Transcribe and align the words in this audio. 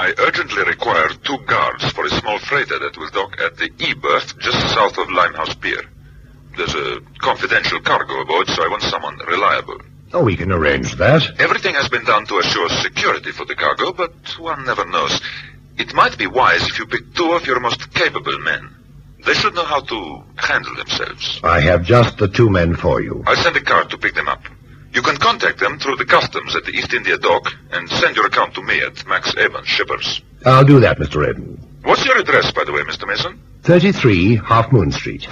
I 0.00 0.14
urgently 0.16 0.64
require 0.64 1.10
two 1.10 1.36
guards 1.44 1.84
for 1.92 2.06
a 2.06 2.08
small 2.08 2.38
freighter 2.38 2.78
that 2.78 2.96
will 2.96 3.10
dock 3.10 3.38
at 3.38 3.58
the 3.58 3.70
E-berth 3.78 4.38
just 4.38 4.58
south 4.72 4.96
of 4.96 5.10
Limehouse 5.10 5.54
Pier. 5.56 5.82
There's 6.56 6.74
a 6.74 7.00
confidential 7.18 7.80
cargo 7.80 8.22
aboard, 8.22 8.48
so 8.48 8.64
I 8.64 8.68
want 8.68 8.82
someone 8.82 9.18
reliable. 9.18 9.78
Oh, 10.14 10.24
we 10.24 10.36
can 10.36 10.52
arrange 10.52 10.94
that. 10.94 11.38
Everything 11.38 11.74
has 11.74 11.90
been 11.90 12.06
done 12.06 12.24
to 12.28 12.38
assure 12.38 12.70
security 12.70 13.30
for 13.30 13.44
the 13.44 13.54
cargo, 13.54 13.92
but 13.92 14.14
one 14.38 14.64
never 14.64 14.86
knows. 14.86 15.20
It 15.76 15.92
might 15.92 16.16
be 16.16 16.26
wise 16.26 16.66
if 16.66 16.78
you 16.78 16.86
pick 16.86 17.12
two 17.14 17.32
of 17.32 17.46
your 17.46 17.60
most 17.60 17.92
capable 17.92 18.38
men. 18.38 18.74
They 19.26 19.34
should 19.34 19.54
know 19.54 19.66
how 19.66 19.80
to 19.80 20.22
handle 20.36 20.76
themselves. 20.76 21.40
I 21.44 21.60
have 21.60 21.84
just 21.84 22.16
the 22.16 22.28
two 22.28 22.48
men 22.48 22.74
for 22.74 23.02
you. 23.02 23.22
I'll 23.26 23.36
send 23.36 23.54
a 23.54 23.60
car 23.60 23.84
to 23.84 23.98
pick 23.98 24.14
them 24.14 24.28
up. 24.28 24.42
You 24.92 25.02
can 25.02 25.16
contact 25.16 25.60
them 25.60 25.78
through 25.78 25.96
the 25.96 26.04
customs 26.04 26.56
at 26.56 26.64
the 26.64 26.72
East 26.72 26.92
India 26.92 27.16
dock 27.16 27.52
and 27.70 27.88
send 27.88 28.16
your 28.16 28.26
account 28.26 28.54
to 28.54 28.62
me 28.62 28.80
at 28.80 29.06
Max 29.06 29.34
Evans 29.36 29.68
Shippers. 29.68 30.20
I'll 30.44 30.64
do 30.64 30.80
that, 30.80 30.98
Mr. 30.98 31.28
Eden. 31.28 31.58
What's 31.84 32.04
your 32.04 32.18
address, 32.18 32.50
by 32.50 32.64
the 32.64 32.72
way, 32.72 32.82
Mr. 32.82 33.06
Mason? 33.06 33.40
33 33.62 34.36
Half 34.36 34.72
Moon 34.72 34.90
Street. 34.90 35.26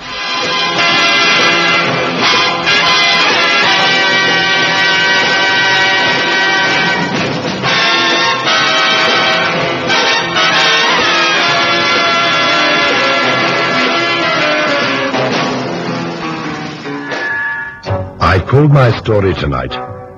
Called 18.48 18.72
my 18.72 18.90
story 18.98 19.34
tonight 19.34 19.72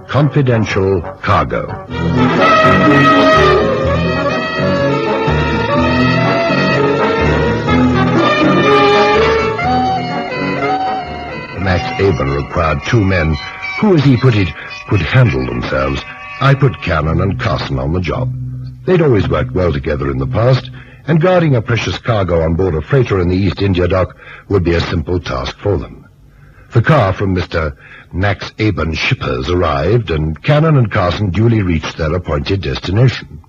Confidential 0.07 1.03
Cargo. 1.21 1.67
Max 11.59 12.01
Aben 12.01 12.31
required 12.31 12.79
two 12.87 13.05
men 13.05 13.35
who, 13.81 13.97
as 13.97 14.05
he 14.05 14.17
put 14.17 14.37
it, 14.37 14.49
could 14.89 15.01
handle 15.01 15.45
themselves. 15.45 16.01
I 16.41 16.55
put 16.55 16.81
Cannon 16.83 17.21
and 17.21 17.41
Carson 17.41 17.81
on 17.81 17.93
the 17.93 18.01
job. 18.01 18.33
They'd 18.87 19.03
always 19.03 19.29
worked 19.29 19.51
well 19.53 19.73
together 19.73 20.09
in 20.09 20.19
the 20.19 20.29
past, 20.29 20.71
and 21.09 21.21
guarding 21.21 21.57
a 21.57 21.63
precious 21.63 21.99
cargo 21.99 22.43
on 22.43 22.55
board 22.55 22.77
a 22.77 22.81
freighter 22.81 23.21
in 23.21 23.29
the 23.29 23.37
East 23.37 23.61
India 23.61 23.89
dock 23.89 24.17
would 24.49 24.63
be 24.63 24.75
a 24.75 24.81
simple 24.81 25.19
task 25.19 25.59
for 25.59 25.77
them. 25.77 26.07
The 26.73 26.83
car 26.83 27.13
from 27.13 27.35
Mr. 27.35 27.77
Max 28.13 28.53
Aben 28.61 28.95
Shippers 28.95 29.51
arrived, 29.51 30.13
and 30.13 30.41
Cannon 30.41 30.77
and 30.77 30.91
Carson 30.91 31.31
duly 31.31 31.63
reached 31.63 31.97
their 31.97 32.15
appointed 32.15 32.63
destination. 32.63 33.43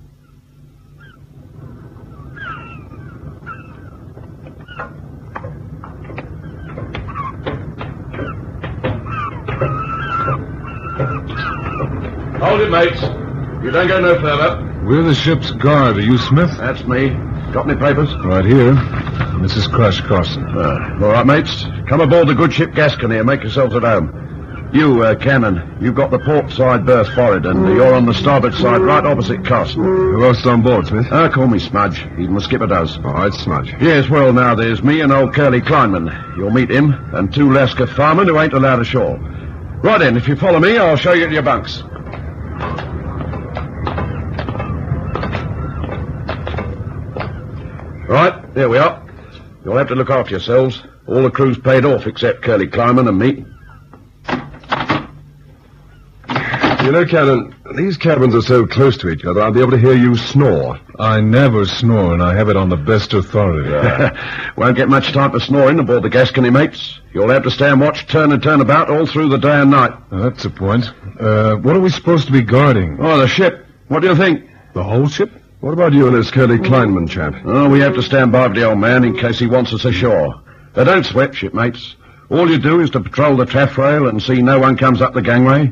Hold 12.40 12.62
it, 12.62 12.72
mates. 12.72 13.02
You 13.64 13.70
don't 13.70 13.88
go 13.88 14.00
no 14.02 14.20
further. 14.20 14.84
We're 14.84 15.04
the 15.04 15.14
ship's 15.14 15.52
guard. 15.52 15.98
Are 15.98 16.02
you 16.02 16.18
Smith? 16.18 16.50
That's 16.58 16.84
me. 16.86 17.10
Got 17.54 17.70
any 17.70 17.80
papers? 17.80 18.16
Right 18.26 18.46
here. 18.46 18.74
This 19.42 19.56
is 19.56 19.68
Crash 19.68 20.02
Carson. 20.02 20.44
Uh, 20.58 20.98
all 21.04 21.12
right, 21.12 21.26
mates. 21.26 21.66
Come 21.92 22.00
aboard 22.00 22.30
the 22.30 22.34
good 22.34 22.54
ship 22.54 22.74
Gascony 22.74 23.18
and 23.18 23.26
make 23.26 23.42
yourselves 23.42 23.76
at 23.76 23.84
home. 23.84 24.70
You, 24.74 25.04
uh, 25.04 25.16
Cannon, 25.16 25.78
you've 25.82 25.94
got 25.94 26.10
the 26.10 26.20
port 26.20 26.50
side 26.50 26.86
berth 26.86 27.14
forward, 27.14 27.46
and 27.46 27.68
you're 27.68 27.94
on 27.94 28.06
the 28.06 28.14
starboard 28.14 28.54
side 28.54 28.80
right 28.80 29.06
opposite 29.06 29.44
Carson. 29.44 29.84
Who 29.84 30.24
else 30.24 30.40
is 30.40 30.48
on 30.48 30.62
board, 30.62 30.88
Smith? 30.88 31.12
Uh, 31.12 31.28
call 31.28 31.48
me 31.48 31.60
Smudge. 31.60 32.08
Even 32.18 32.34
the 32.34 32.40
skipper 32.40 32.66
does. 32.66 32.96
All 33.00 33.12
right, 33.12 33.34
Smudge. 33.34 33.76
Yes, 33.82 34.08
well, 34.10 34.32
now 34.32 34.56
there's 34.56 34.82
me 34.82 35.02
and 35.02 35.12
old 35.12 35.34
Curly 35.34 35.60
Kleinman. 35.60 36.38
You'll 36.38 36.52
meet 36.52 36.72
him, 36.72 36.94
and 37.14 37.34
two 37.34 37.50
Lascar 37.50 37.90
firemen 37.90 38.30
who 38.30 38.40
ain't 38.40 38.54
allowed 38.54 38.80
ashore. 38.80 39.18
Right 39.84 40.00
then, 40.00 40.16
if 40.16 40.30
you 40.30 40.38
follow 40.38 40.62
me, 40.62 40.78
I'll 40.78 40.96
show 40.96 41.12
you 41.12 41.28
to 41.28 41.34
your 41.34 41.44
bunks. 41.44 41.84
Right, 48.08 48.54
there 48.54 48.70
we 48.70 48.78
are. 48.78 49.06
You'll 49.66 49.76
have 49.76 49.90
to 49.90 49.96
look 49.96 50.10
after 50.10 50.32
yourselves. 50.32 50.84
All 51.08 51.24
the 51.24 51.32
crew's 51.32 51.58
paid 51.58 51.86
off 51.86 52.08
except 52.08 52.42
Curly 52.42 52.68
Kleinman 52.68 53.08
and 53.08 53.18
me. 53.18 53.46
You 56.86 56.92
know, 56.92 57.06
Cannon, 57.06 57.54
these 57.76 57.96
cabins 57.96 58.34
are 58.34 58.42
so 58.42 58.66
close 58.66 58.98
to 58.98 59.10
each 59.10 59.24
other, 59.24 59.42
I'll 59.42 59.52
be 59.52 59.60
able 59.60 59.72
to 59.72 59.78
hear 59.78 59.94
you 59.94 60.16
snore. 60.18 60.80
I 60.98 61.22
never 61.22 61.66
snore, 61.66 62.14
and 62.14 62.24
I 62.24 62.34
have 62.36 62.50
it 62.50 62.58
on 62.58 62.70
the 62.70 62.76
best 62.76 63.14
authority. 63.14 63.70
Won't 64.58 64.78
get 64.78 64.90
much 64.90 65.12
time 65.14 65.32
for 65.32 65.40
snoring 65.40 65.78
aboard 65.78 66.02
the 66.02 66.10
Gascony, 66.10 66.50
mates. 66.50 67.00
You'll 67.14 67.30
have 67.30 67.44
to 67.44 67.52
stay 67.52 67.70
and 67.70 67.80
watch 67.80 68.08
turn 68.08 68.32
and 68.32 68.42
turn 68.42 68.62
about 68.62 68.90
all 68.90 69.06
through 69.06 69.30
the 69.30 69.38
day 69.38 69.62
and 69.62 69.70
night. 69.70 69.92
That's 70.12 70.42
the 70.44 70.50
point. 70.50 70.86
Uh, 71.20 71.56
what 71.58 71.76
are 71.76 71.80
we 71.80 71.90
supposed 71.92 72.26
to 72.28 72.32
be 72.34 72.42
guarding? 72.42 72.98
Oh, 73.00 73.20
the 73.20 73.28
ship. 73.28 73.66
What 73.88 74.00
do 74.00 74.08
you 74.08 74.16
think? 74.16 74.50
The 74.74 74.84
whole 74.84 75.08
ship? 75.08 75.32
What 75.60 75.74
about 75.74 75.94
you 75.94 76.08
and 76.08 76.16
this 76.16 76.32
Curly 76.32 76.58
Kleinman 76.58 77.08
chap? 77.08 77.36
Oh, 77.46 77.70
we 77.70 77.80
have 77.82 77.94
to 77.94 78.02
stand 78.02 78.32
by 78.32 78.48
for 78.48 78.56
the 78.56 78.64
old 78.68 78.80
man 78.80 79.04
in 79.04 79.16
case 79.16 79.38
he 79.38 79.46
wants 79.46 79.72
us 79.72 79.86
ashore. 79.86 80.42
But 80.74 80.86
don't 80.86 81.06
sweat, 81.06 81.36
shipmates. 81.36 81.96
All 82.30 82.50
you 82.50 82.58
do 82.58 82.80
is 82.80 82.90
to 82.92 83.02
patrol 83.02 83.36
the 83.36 83.46
taffrail 83.46 84.08
and 84.08 84.22
see 84.22 84.42
no 84.42 84.60
one 84.60 84.78
comes 84.78 85.02
up 85.02 85.14
the 85.14 85.22
gangway. 85.22 85.72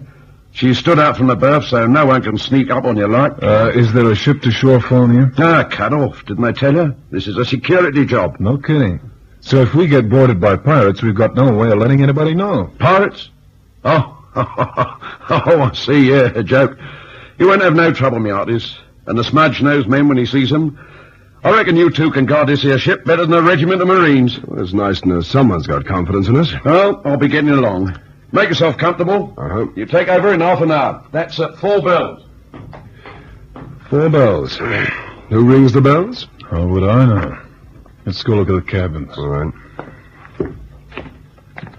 She's 0.51 0.77
stood 0.77 0.99
out 0.99 1.15
from 1.15 1.27
the 1.27 1.35
berth 1.35 1.65
so 1.65 1.85
no 1.85 2.05
one 2.05 2.21
can 2.21 2.37
sneak 2.37 2.69
up 2.71 2.83
on 2.83 2.97
you 2.97 3.07
like. 3.07 3.41
Uh, 3.41 3.71
is 3.73 3.93
there 3.93 4.09
a 4.09 4.15
ship 4.15 4.41
to 4.41 4.51
shore 4.51 4.81
phone 4.81 5.11
here? 5.13 5.31
Ah, 5.37 5.63
cut 5.63 5.93
off. 5.93 6.25
Didn't 6.25 6.43
I 6.43 6.51
tell 6.51 6.73
you? 6.73 6.95
This 7.11 7.27
is 7.27 7.37
a 7.37 7.45
security 7.45 8.05
job. 8.05 8.39
No 8.39 8.57
kidding. 8.57 8.99
So 9.41 9.61
if 9.61 9.73
we 9.73 9.87
get 9.87 10.09
boarded 10.09 10.41
by 10.41 10.57
pirates, 10.57 11.01
we've 11.01 11.15
got 11.15 11.35
no 11.35 11.53
way 11.53 11.71
of 11.71 11.77
letting 11.77 12.03
anybody 12.03 12.35
know. 12.35 12.73
Pirates? 12.79 13.29
Oh, 13.85 14.17
oh, 14.35 15.69
I 15.71 15.71
see, 15.73 16.09
yeah, 16.09 16.31
a 16.35 16.43
joke. 16.43 16.77
You 17.37 17.47
won't 17.47 17.61
have 17.61 17.75
no 17.75 17.93
trouble, 17.93 18.19
me 18.19 18.31
hearties. 18.31 18.75
And 19.05 19.17
the 19.17 19.23
smudge 19.23 19.61
knows 19.61 19.87
men 19.87 20.07
when 20.09 20.17
he 20.17 20.25
sees 20.25 20.49
them. 20.49 20.77
I 21.43 21.51
reckon 21.51 21.77
you 21.77 21.89
two 21.89 22.11
can 22.11 22.25
guard 22.25 22.49
this 22.49 22.61
here 22.61 22.77
ship 22.77 23.05
better 23.05 23.25
than 23.25 23.33
a 23.33 23.41
regiment 23.41 23.81
of 23.81 23.87
Marines. 23.87 24.39
Well, 24.43 24.61
it's 24.61 24.73
nice 24.73 24.99
to 25.01 25.07
know 25.07 25.21
someone's 25.21 25.67
got 25.67 25.85
confidence 25.85 26.27
in 26.27 26.35
us. 26.35 26.53
Well, 26.65 27.01
I'll 27.05 27.17
be 27.17 27.29
getting 27.29 27.49
along. 27.49 27.97
Make 28.31 28.49
yourself 28.49 28.77
comfortable. 28.77 29.33
Uh-huh. 29.37 29.67
You 29.75 29.85
take 29.85 30.09
over 30.09 30.33
in 30.33 30.41
half 30.41 30.61
an 30.61 30.71
hour. 30.71 31.05
That's 31.11 31.39
at 31.39 31.55
four 31.57 31.81
bells. 31.81 32.25
Four 33.89 34.09
bells. 34.09 34.57
Who 35.29 35.45
rings 35.45 35.71
the 35.71 35.81
bells? 35.81 36.27
How 36.49 36.65
would 36.65 36.83
I 36.83 37.05
know? 37.05 37.41
Let's 38.05 38.21
go 38.23 38.33
look 38.35 38.49
at 38.49 38.65
the 38.65 38.71
cabins. 38.71 39.17
All 39.17 39.27
right. 39.27 39.53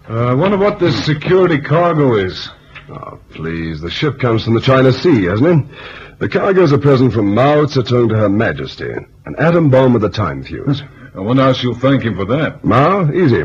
Uh, 0.08 0.26
I 0.26 0.34
wonder 0.34 0.56
what 0.56 0.78
this 0.78 1.04
security 1.04 1.60
cargo 1.60 2.14
is. 2.16 2.48
Oh, 2.88 3.18
please. 3.30 3.80
The 3.80 3.90
ship 3.90 4.18
comes 4.18 4.44
from 4.44 4.54
the 4.54 4.60
China 4.60 4.90
Sea, 4.90 5.24
hasn't 5.24 5.70
it? 5.70 5.78
The 6.20 6.28
cargo's 6.28 6.70
a 6.70 6.76
present 6.76 7.14
from 7.14 7.34
Mao 7.34 7.64
Zedong 7.64 8.10
to 8.10 8.14
Her 8.14 8.28
Majesty. 8.28 8.92
An 9.24 9.36
atom 9.38 9.70
bomb 9.70 9.94
with 9.94 10.04
a 10.04 10.10
time 10.10 10.44
fuse. 10.44 10.82
I 11.14 11.20
wonder 11.20 11.42
how 11.42 11.54
she'll 11.54 11.74
thank 11.74 12.02
him 12.02 12.14
for 12.14 12.26
that. 12.26 12.62
Mao? 12.62 13.10
Easy. 13.10 13.42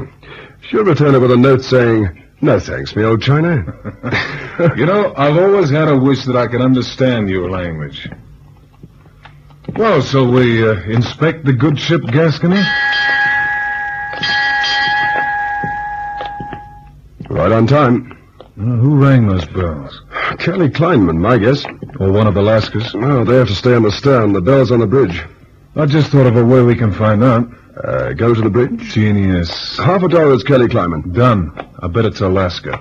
She'll 0.68 0.84
return 0.84 1.16
it 1.16 1.19
with 1.19 1.31
a 1.31 1.38
note 1.38 1.62
saying, 1.62 2.22
no 2.41 2.59
thanks, 2.59 2.94
me 2.94 3.03
old 3.06 3.22
China. 3.22 3.64
you 4.75 4.85
know, 4.85 5.14
I've 5.16 5.38
always 5.38 5.69
had 5.69 5.88
a 5.88 5.97
wish 5.97 6.25
that 6.25 6.35
I 6.35 6.47
could 6.47 6.59
understand 6.59 7.30
your 7.30 7.50
language. 7.50 8.09
Well, 9.78 10.02
so 10.02 10.30
we 10.30 10.68
uh, 10.68 10.74
inspect 10.81 11.46
the 11.46 11.53
good 11.53 11.80
ship 11.80 12.02
Gascony? 12.12 12.62
Right 17.30 17.52
on 17.53 17.68
time. 17.68 18.12
Uh, 18.41 18.64
who 18.64 18.97
rang 18.97 19.28
those 19.28 19.46
bells? 19.46 20.02
Curly 20.46 20.70
Kleinman, 20.70 21.18
my 21.18 21.40
guess. 21.40 21.66
Or 22.00 22.12
one 22.12 22.28
of 22.28 22.36
the 22.36 22.42
Lascars. 22.42 22.94
No, 22.94 23.26
they 23.26 23.36
have 23.36 23.48
to 23.48 23.56
stay 23.56 23.74
on 23.74 23.82
the 23.82 23.92
stern. 23.92 24.32
The 24.32 24.42
bell's 24.42 24.72
on 24.72 24.80
the 24.80 24.86
bridge. 24.86 25.26
I 25.76 25.88
just 25.88 26.12
thought 26.12 26.28
of 26.28 26.36
a 26.36 26.46
way 26.46 26.62
we 26.62 26.76
can 26.76 26.94
find 26.94 27.24
out. 27.24 27.50
Uh, 27.84 28.14
go 28.14 28.32
to 28.32 28.42
the 28.42 28.50
bridge? 28.52 28.80
Genius. 28.94 29.76
Half 29.80 30.03
a 30.03 30.08
dollar 30.08 30.36
is 30.36 30.44
Curly 30.44 30.68
Kleinman. 30.68 31.14
Done. 31.14 31.52
I 31.80 31.88
bet 31.88 32.06
it's 32.06 32.22
a 32.22 32.26
Lascar. 32.26 32.80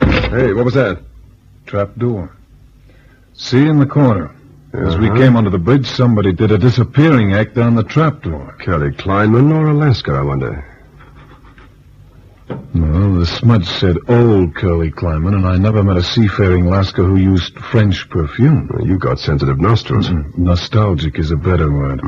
Hey, 0.00 0.52
what 0.54 0.64
was 0.64 0.74
that? 0.74 1.00
Trap 1.66 1.94
door. 1.98 2.34
See 3.34 3.64
in 3.64 3.78
the 3.78 3.86
corner. 3.86 4.34
As 4.72 4.98
we 4.98 5.08
came 5.10 5.36
under 5.36 5.50
the 5.50 5.58
bridge, 5.58 5.86
somebody 5.86 6.32
did 6.32 6.50
a 6.50 6.58
disappearing 6.58 7.32
act 7.34 7.54
down 7.54 7.76
the 7.76 7.84
trap 7.84 8.22
door. 8.22 8.56
Curly 8.58 8.90
Kleinman 8.90 9.54
or 9.54 9.68
a 9.68 9.72
Lascar, 9.72 10.18
I 10.18 10.22
wonder. 10.22 10.75
Well, 12.48 13.14
the 13.14 13.26
smudge 13.26 13.66
said 13.66 13.96
old 14.08 14.54
Curly 14.54 14.90
Kleinman, 14.90 15.34
and 15.34 15.46
I 15.46 15.56
never 15.56 15.82
met 15.82 15.96
a 15.96 16.02
seafaring 16.02 16.66
Lascar 16.66 17.04
who 17.04 17.16
used 17.16 17.58
French 17.58 18.08
perfume. 18.08 18.70
you 18.84 18.98
got 18.98 19.18
sensitive 19.18 19.58
nostrils. 19.58 20.10
Nostalgic 20.36 21.18
is 21.18 21.30
a 21.32 21.36
better 21.36 21.72
word. 21.72 22.00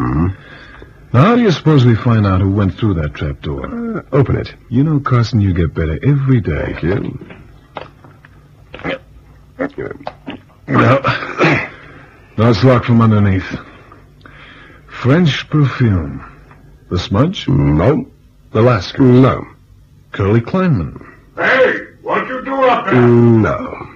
Now, 1.13 1.23
how 1.25 1.35
do 1.37 1.43
you 1.43 1.51
suppose 1.51 1.85
we 1.87 1.95
find 1.97 2.27
out 2.27 2.41
who 2.41 2.51
went 2.53 2.75
through 2.75 2.95
that 2.95 3.15
trapdoor? 3.15 3.99
Uh, 3.99 4.03
open 4.13 4.37
it. 4.37 4.55
You 4.69 4.85
know, 4.85 5.01
Carson, 5.01 5.41
you 5.41 5.55
get 5.55 5.75
better 5.75 5.99
every 6.07 6.41
day. 6.41 6.75
Thank 9.57 9.77
you. 9.77 9.99
No. 10.69 11.01
No, 12.37 12.51
it's 12.51 12.63
locked 12.63 12.87
from 12.87 13.01
underneath. 13.01 13.59
French 14.87 15.49
perfume. 15.51 16.25
The 16.91 16.99
smudge? 16.99 17.49
No. 17.49 18.07
The 18.53 18.61
Lascar? 18.61 19.01
No. 19.01 19.45
Curly 20.13 20.41
Kleinman. 20.41 21.05
Hey, 21.37 21.75
what 22.03 22.27
you 22.29 22.45
do 22.45 22.55
up 22.55 22.87
there? 22.87 22.95
No. 23.01 23.87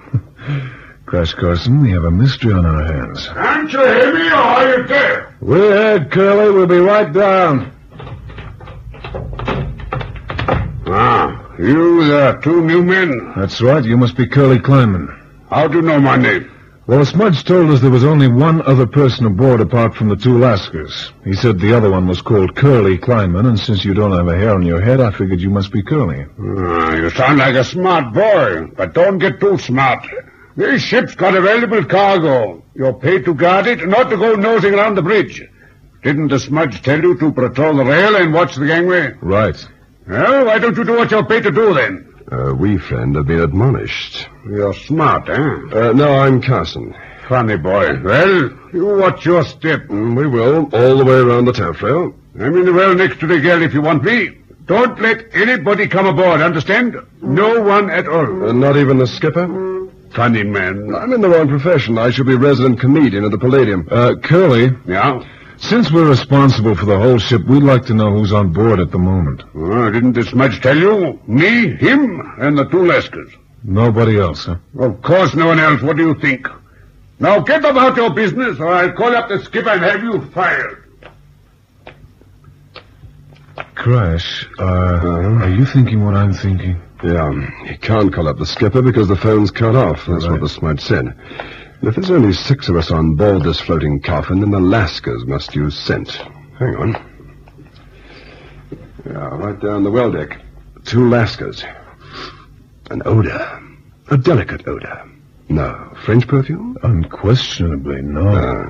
Crash 1.05 1.33
Carson, 1.33 1.81
we 1.81 1.91
have 1.91 2.05
a 2.05 2.11
mystery 2.11 2.53
on 2.53 2.65
our 2.65 2.83
hands. 2.83 3.27
Can't 3.27 3.71
you 3.71 3.79
hear 3.79 4.13
me 4.13 4.27
or 4.29 4.33
are 4.33 4.77
you 4.77 4.83
deaf? 4.87 5.33
We're 5.41 5.97
here, 5.99 6.05
Curly. 6.05 6.53
We'll 6.53 6.67
be 6.67 6.77
right 6.79 7.11
down. 7.11 7.71
Ah, 10.87 11.55
you 11.59 12.05
there, 12.07 12.37
two 12.41 12.63
new 12.65 12.83
men. 12.83 13.33
That's 13.35 13.61
right. 13.61 13.83
You 13.83 13.97
must 13.97 14.15
be 14.15 14.27
Curly 14.27 14.59
Kleinman. 14.59 15.19
How 15.49 15.67
do 15.67 15.77
you 15.77 15.81
know 15.83 15.99
my 15.99 16.17
name? 16.17 16.49
Well, 16.85 17.05
Smudge 17.05 17.45
told 17.45 17.71
us 17.71 17.79
there 17.79 17.89
was 17.89 18.03
only 18.03 18.27
one 18.27 18.61
other 18.63 18.85
person 18.85 19.25
aboard 19.25 19.61
apart 19.61 19.95
from 19.95 20.09
the 20.09 20.17
two 20.17 20.33
Lascars. 20.33 21.13
He 21.23 21.33
said 21.33 21.57
the 21.57 21.75
other 21.75 21.89
one 21.89 22.07
was 22.07 22.21
called 22.21 22.57
Curly 22.57 22.97
Kleinman, 22.97 23.47
and 23.47 23.57
since 23.57 23.85
you 23.85 23.93
don't 23.93 24.11
have 24.11 24.27
a 24.27 24.37
hair 24.37 24.53
on 24.53 24.65
your 24.65 24.81
head, 24.81 24.99
I 24.99 25.11
figured 25.11 25.39
you 25.39 25.49
must 25.49 25.71
be 25.71 25.81
Curly. 25.81 26.25
Ah, 26.37 26.93
you 26.95 27.09
sound 27.11 27.39
like 27.39 27.55
a 27.55 27.63
smart 27.63 28.13
boy, 28.13 28.67
but 28.75 28.93
don't 28.93 29.17
get 29.17 29.39
too 29.39 29.57
smart. 29.57 30.05
This 30.57 30.81
ship's 30.81 31.15
got 31.15 31.37
a 31.37 31.41
valuable 31.41 31.85
cargo. 31.85 32.61
You're 32.75 32.93
paid 32.93 33.23
to 33.25 33.33
guard 33.33 33.65
it, 33.67 33.87
not 33.87 34.09
to 34.09 34.17
go 34.17 34.35
nosing 34.35 34.73
around 34.73 34.95
the 34.95 35.01
bridge. 35.01 35.41
Didn't 36.03 36.27
the 36.27 36.39
smudge 36.39 36.81
tell 36.81 37.01
you 37.01 37.17
to 37.17 37.31
patrol 37.31 37.77
the 37.77 37.85
rail 37.85 38.17
and 38.17 38.33
watch 38.33 38.55
the 38.55 38.65
gangway? 38.65 39.13
Right. 39.21 39.55
Well, 40.05 40.47
why 40.47 40.59
don't 40.59 40.75
you 40.75 40.83
do 40.83 40.97
what 40.97 41.11
you're 41.11 41.25
paid 41.25 41.43
to 41.43 41.51
do 41.51 41.73
then? 41.73 42.12
Uh, 42.31 42.53
we, 42.55 42.77
friend, 42.77 43.15
have 43.15 43.27
been 43.27 43.41
admonished. 43.41 44.27
You're 44.45 44.73
smart, 44.73 45.29
eh? 45.29 45.33
Uh, 45.35 45.91
no, 45.93 46.15
I'm 46.15 46.41
Carson. 46.41 46.95
Funny 47.27 47.57
boy. 47.57 48.01
Well, 48.01 48.49
you 48.73 48.85
watch 48.97 49.25
your 49.25 49.43
step. 49.43 49.83
Mm, 49.87 50.15
we 50.17 50.27
will, 50.27 50.69
all 50.73 50.97
the 50.97 51.05
way 51.05 51.15
around 51.19 51.45
the 51.45 51.53
taffrail. 51.53 52.13
I'm 52.35 52.57
in 52.57 52.65
the 52.65 52.73
well 52.73 52.95
next 52.95 53.19
to 53.19 53.27
the 53.27 53.39
girl 53.39 53.61
if 53.61 53.73
you 53.73 53.81
want 53.81 54.03
me. 54.03 54.29
Don't 54.65 54.99
let 55.01 55.25
anybody 55.35 55.87
come 55.87 56.05
aboard, 56.05 56.41
understand? 56.41 56.95
No 57.21 57.61
one 57.61 57.89
at 57.89 58.07
all. 58.07 58.49
Uh, 58.49 58.53
not 58.53 58.77
even 58.77 58.97
the 58.97 59.07
skipper? 59.07 59.47
Funny 60.11 60.43
man. 60.43 60.93
I'm 60.95 61.11
in 61.13 61.21
the 61.21 61.29
wrong 61.29 61.47
profession. 61.49 61.97
I 61.97 62.09
should 62.11 62.27
be 62.27 62.35
resident 62.35 62.79
comedian 62.79 63.25
at 63.25 63.31
the 63.31 63.37
Palladium. 63.37 63.87
Uh, 63.91 64.15
Curly, 64.23 64.71
Yeah? 64.87 65.21
Since 65.57 65.91
we're 65.91 66.07
responsible 66.09 66.75
for 66.75 66.85
the 66.85 66.99
whole 66.99 67.17
ship, 67.19 67.43
we'd 67.45 67.63
like 67.63 67.85
to 67.85 67.93
know 67.93 68.11
who's 68.11 68.33
on 68.33 68.51
board 68.51 68.79
at 68.79 68.91
the 68.91 68.97
moment. 68.99 69.43
Oh, 69.55 69.89
didn't 69.91 70.13
this 70.13 70.29
smudge 70.29 70.61
tell 70.61 70.77
you? 70.77 71.19
Me, 71.27 71.75
him, 71.77 72.33
and 72.39 72.57
the 72.57 72.65
two 72.65 72.77
Lascars. 72.83 73.31
Nobody 73.63 74.19
else, 74.19 74.45
huh? 74.45 74.57
Of 74.77 75.01
course 75.01 75.33
no 75.35 75.47
one 75.47 75.59
else. 75.59 75.81
What 75.81 75.95
do 75.97 76.05
you 76.07 76.15
think? 76.19 76.47
Now 77.19 77.39
get 77.39 77.63
about 77.63 77.95
your 77.95 78.09
business 78.13 78.59
or 78.59 78.67
I'll 78.67 78.91
call 78.91 79.15
up 79.15 79.29
the 79.29 79.39
skipper 79.43 79.69
and 79.69 79.83
have 79.83 80.03
you 80.03 80.21
fired. 80.31 80.79
Crash, 83.75 84.47
uh, 84.59 84.63
Uh-huh. 84.63 85.43
are 85.45 85.49
you 85.49 85.65
thinking 85.65 86.03
what 86.03 86.15
I'm 86.15 86.33
thinking? 86.33 86.77
Yeah, 87.03 87.31
he 87.65 87.77
can't 87.77 88.11
call 88.13 88.27
up 88.27 88.37
the 88.37 88.45
skipper 88.45 88.81
because 88.81 89.07
the 89.07 89.15
phone's 89.15 89.51
cut 89.51 89.75
off. 89.75 90.05
That's 90.07 90.23
what 90.23 90.31
Right. 90.31 90.41
the 90.41 90.49
smudge 90.49 90.79
said. 90.81 91.13
If 91.83 91.95
there's 91.95 92.11
only 92.11 92.33
six 92.33 92.69
of 92.69 92.75
us 92.77 92.91
on 92.91 93.15
board 93.15 93.43
this 93.43 93.59
floating 93.59 94.01
coffin, 94.01 94.39
then 94.39 94.51
the 94.51 94.59
Lascars 94.59 95.27
must 95.27 95.53
use 95.53 95.77
scent. 95.77 96.11
Hang 96.57 96.75
on. 96.77 97.09
Yeah, 99.05 99.27
right 99.37 99.59
down 99.59 99.83
the 99.83 99.91
well 99.91 100.11
deck. 100.11 100.39
Two 100.85 101.01
Lascars. 101.01 101.63
An 102.89 103.01
odor. 103.05 103.59
A 104.11 104.17
delicate 104.17 104.65
odor. 104.67 105.09
No. 105.49 105.93
French 106.05 106.25
perfume? 106.27 106.77
Unquestionably, 106.83 108.01
no. 108.01 108.27
Uh, 108.29 108.69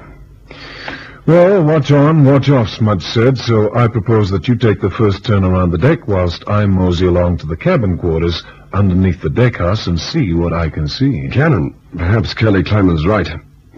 Well, 1.28 1.64
watch 1.64 1.92
on, 1.92 2.26
watch 2.26 2.50
off, 2.50 2.68
Smudge 2.70 3.04
said, 3.04 3.38
so 3.38 3.74
I 3.76 3.88
propose 3.88 4.30
that 4.32 4.48
you 4.48 4.56
take 4.56 4.82
the 4.82 4.90
first 4.90 5.24
turn 5.24 5.44
around 5.44 5.72
the 5.72 5.78
deck 5.78 6.08
whilst 6.08 6.44
I 6.48 6.66
mosey 6.66 7.06
along 7.06 7.38
to 7.38 7.46
the 7.46 7.56
cabin 7.56 7.98
quarters 7.98 8.44
underneath 8.74 9.22
the 9.22 9.30
deck 9.30 9.58
house 9.58 9.88
and 9.88 10.00
see 10.00 10.34
what 10.34 10.52
I 10.52 10.70
can 10.70 10.88
see. 10.88 11.30
Cannon. 11.32 11.76
Perhaps 11.96 12.34
Curly 12.34 12.64
Kleinman's 12.64 13.06
right. 13.06 13.30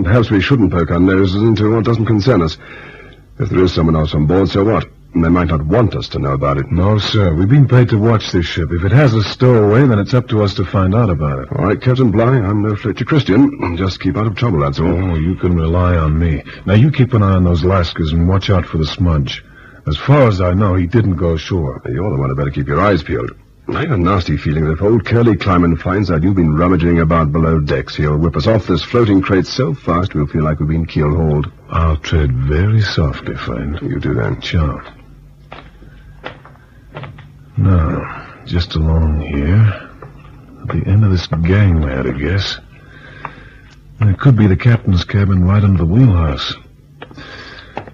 Perhaps 0.02 0.32
we 0.32 0.42
shouldn't 0.42 0.72
poke 0.72 0.92
our 0.92 1.00
noses 1.00 1.42
into 1.42 1.76
what 1.76 1.86
doesn't 1.86 2.06
concern 2.06 2.42
us. 2.42 2.58
If 3.40 3.50
there 3.50 3.64
is 3.64 3.74
someone 3.74 3.96
else 3.96 4.14
on 4.14 4.26
board, 4.26 4.50
so 4.50 4.64
what? 4.64 4.86
They 5.14 5.30
might 5.30 5.48
not 5.48 5.66
want 5.66 5.96
us 5.96 6.10
to 6.10 6.20
know 6.20 6.34
about 6.34 6.58
it. 6.58 6.70
No, 6.72 6.98
sir. 6.98 7.34
We've 7.34 7.48
been 7.48 7.70
paid 7.70 7.88
to 7.90 7.98
watch 7.98 8.32
this 8.32 8.46
ship. 8.46 8.70
If 8.72 8.84
it 8.84 8.92
has 8.92 9.14
a 9.14 9.24
stowaway, 9.24 9.88
then 9.88 10.00
it's 10.00 10.14
up 10.14 10.28
to 10.30 10.44
us 10.44 10.54
to 10.56 10.66
find 10.66 10.94
out 10.94 11.10
about 11.10 11.40
it. 11.40 11.52
All 11.54 11.66
right, 11.66 11.82
Captain 11.82 12.12
Bligh, 12.12 12.42
I'm 12.42 12.62
no 12.62 12.76
Fletcher 12.76 13.06
Christian. 13.06 13.78
Just 13.78 14.02
keep 14.02 14.18
out 14.18 14.28
of 14.28 14.36
trouble, 14.36 14.60
that's 14.60 14.80
all. 14.80 14.88
Oh, 14.88 15.16
you 15.16 15.36
can 15.36 15.56
rely 15.56 15.96
on 15.96 16.20
me. 16.20 16.44
Now, 16.66 16.74
you 16.74 16.92
keep 16.92 17.14
an 17.14 17.24
eye 17.24 17.36
on 17.36 17.46
those 17.46 17.64
Lascars 17.64 18.12
and 18.12 18.28
watch 18.28 18.50
out 18.50 18.66
for 18.66 18.78
the 18.78 18.86
smudge. 18.86 19.44
As 19.88 19.96
far 19.98 20.28
as 20.28 20.42
I 20.42 20.54
know, 20.54 20.76
he 20.76 20.88
didn't 20.88 21.16
go 21.16 21.34
ashore. 21.34 21.82
You're 21.86 22.10
the 22.10 22.18
one 22.18 22.30
who 22.30 22.36
better 22.36 22.52
keep 22.52 22.68
your 22.68 22.82
eyes 22.82 23.02
peeled. 23.02 23.32
I 23.68 23.82
have 23.82 23.92
a 23.92 23.98
nasty 23.98 24.38
feeling 24.38 24.66
that 24.66 24.74
if 24.74 24.82
old 24.82 25.06
Curly 25.06 25.36
Kleinman 25.36 25.82
finds 25.82 26.12
out 26.12 26.22
you've 26.22 26.36
been 26.36 26.56
rummaging 26.56 27.00
about 27.00 27.32
below 27.32 27.60
decks, 27.60 27.96
he'll 27.96 28.18
whip 28.18 28.36
us 28.36 28.46
off 28.46 28.68
this 28.68 28.84
floating 28.84 29.22
crate 29.22 29.48
so 29.48 29.74
fast 29.74 30.14
we'll 30.14 30.28
feel 30.28 30.44
like 30.44 30.60
we've 30.60 30.70
been 30.70 30.86
keel-hauled. 30.86 31.52
I'll 31.70 31.98
tread 31.98 32.32
very 32.32 32.82
softly, 32.82 33.36
friend. 33.36 33.80
You 33.82 34.00
do 34.00 34.14
that. 34.14 34.44
Sure. 34.44 34.86
Now, 37.58 38.44
just 38.46 38.76
along 38.76 39.22
here. 39.22 39.90
At 40.62 40.68
the 40.68 40.84
end 40.86 41.04
of 41.04 41.10
this 41.12 41.26
gangway, 41.28 41.96
I 41.96 42.12
guess. 42.12 42.60
It 44.02 44.20
could 44.20 44.36
be 44.38 44.46
the 44.46 44.56
captain's 44.56 45.04
cabin 45.04 45.44
right 45.44 45.64
under 45.64 45.80
the 45.80 45.86
wheelhouse. 45.86 46.54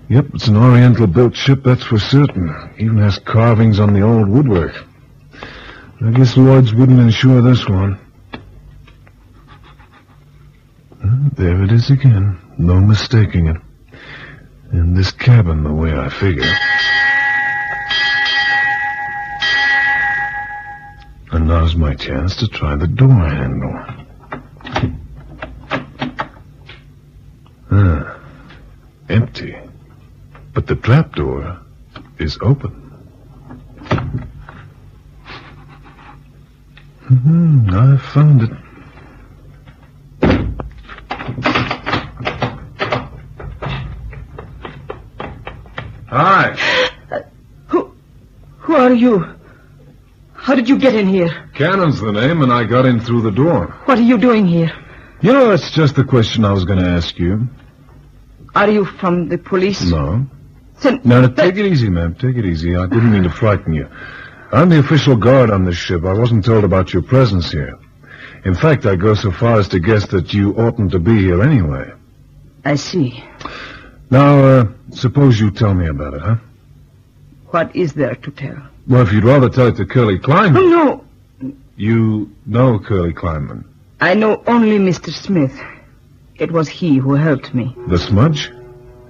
Yep, 0.10 0.26
it's 0.34 0.48
an 0.48 0.58
Oriental-built 0.58 1.36
ship, 1.36 1.64
that's 1.64 1.84
for 1.84 1.98
certain. 1.98 2.74
Even 2.78 2.98
has 2.98 3.20
carvings 3.20 3.80
on 3.80 3.94
the 3.94 4.02
old 4.02 4.28
woodwork. 4.28 4.76
I 6.04 6.10
guess 6.10 6.36
Lloyd's 6.36 6.74
wouldn't 6.74 7.00
insure 7.00 7.42
this 7.42 7.68
one. 7.70 8.00
There 11.34 11.64
it 11.64 11.72
is 11.72 11.92
again. 11.92 12.40
No 12.58 12.80
mistaking 12.80 13.48
it. 13.48 13.58
In 14.74 14.94
this 14.96 15.12
cabin, 15.12 15.64
the 15.64 15.72
way 15.72 15.94
I 15.94 16.10
figure. 16.10 16.52
And 21.32 21.48
now's 21.48 21.76
my 21.76 21.94
chance 21.94 22.36
to 22.38 22.48
try 22.48 22.76
the 22.76 22.88
door 22.88 23.10
handle. 23.10 23.74
Ah, 27.72 28.20
empty. 29.08 29.56
But 30.54 30.68
the 30.68 30.76
trapdoor 30.76 31.60
is 32.20 32.38
open. 32.42 32.82
Hmm, 37.08 37.51
I 37.70 37.98
found 38.14 38.42
it. 38.44 38.52
Hi. 46.08 46.56
Who, 47.68 47.94
who 48.60 48.76
are 48.76 48.94
you? 48.94 49.26
How 50.34 50.56
did 50.56 50.68
you 50.68 50.78
get 50.78 50.96
in 50.96 51.08
here? 51.08 51.50
Cannon's 51.54 52.02
the 52.02 52.12
name, 52.12 52.42
and 52.42 52.52
I 52.52 52.66
got 52.66 52.86
in 52.86 53.00
through 53.00 53.22
the 53.22 53.32
door. 53.32 53.68
What 53.86 53.98
are 53.98 54.02
you 54.02 54.18
doing 54.18 54.46
here? 54.48 54.72
You 55.22 55.34
know, 55.34 55.50
that's 55.50 55.72
just 55.72 55.96
the 55.96 56.04
question 56.04 56.44
I 56.44 56.52
was 56.52 56.66
going 56.66 56.80
to 56.80 56.90
ask 56.90 57.18
you. 57.20 57.48
Are 58.56 58.70
you 58.70 58.86
from 58.86 59.30
the 59.30 59.38
police? 59.38 59.82
No. 59.90 60.26
Then, 60.82 61.00
No, 61.06 61.22
no, 61.22 61.28
take 61.30 61.56
it 61.58 61.66
easy, 61.66 61.90
ma'am. 61.90 62.16
Take 62.16 62.36
it 62.38 62.46
easy. 62.46 62.76
I 62.76 62.88
didn't 62.88 63.12
mean 63.12 63.24
to 63.24 63.30
frighten 63.30 63.74
you. 63.74 63.88
I'm 64.52 64.70
the 64.70 64.80
official 64.80 65.16
guard 65.16 65.50
on 65.50 65.64
this 65.66 65.78
ship. 65.78 66.04
I 66.04 66.14
wasn't 66.14 66.44
told 66.46 66.64
about 66.64 66.94
your 66.94 67.02
presence 67.04 67.52
here. 67.52 67.78
In 68.44 68.56
fact, 68.56 68.86
I 68.86 68.96
go 68.96 69.14
so 69.14 69.32
far 69.32 69.60
as 69.60 69.68
to 69.70 69.80
guess 69.80 70.08
that 70.08 70.34
you 70.34 70.54
oughtn't 70.58 70.92
to 70.92 71.00
be 71.00 71.18
here 71.20 71.42
anyway. 71.42 71.92
I 72.66 72.76
see. 72.76 73.24
Now, 74.10 74.40
uh, 74.44 74.66
suppose 74.92 75.40
you 75.40 75.52
tell 75.52 75.74
me 75.74 75.88
about 75.88 76.14
it, 76.16 76.22
huh? 76.22 76.36
What 77.52 77.76
is 77.76 77.94
there 77.94 78.16
to 78.16 78.32
tell? 78.32 78.58
Well, 78.88 79.02
if 79.02 79.14
you'd 79.14 79.24
rather 79.24 79.50
tell 79.50 79.68
it 79.68 79.76
to 79.78 79.86
Curly 79.86 80.16
Oh, 80.16 80.20
Kleinman. 80.28 80.70
no. 80.70 81.06
You 81.78 82.30
know 82.46 82.80
Curly 82.80 83.14
Kleinman. 83.14 83.64
I 84.02 84.14
know 84.16 84.44
only 84.48 84.80
Mr. 84.80 85.12
Smith. 85.12 85.58
It 86.36 86.52
was 86.52 86.68
he 86.68 86.98
who 86.98 87.14
helped 87.14 87.54
me. 87.54 87.76
The 87.88 87.98
smudge? 88.00 88.52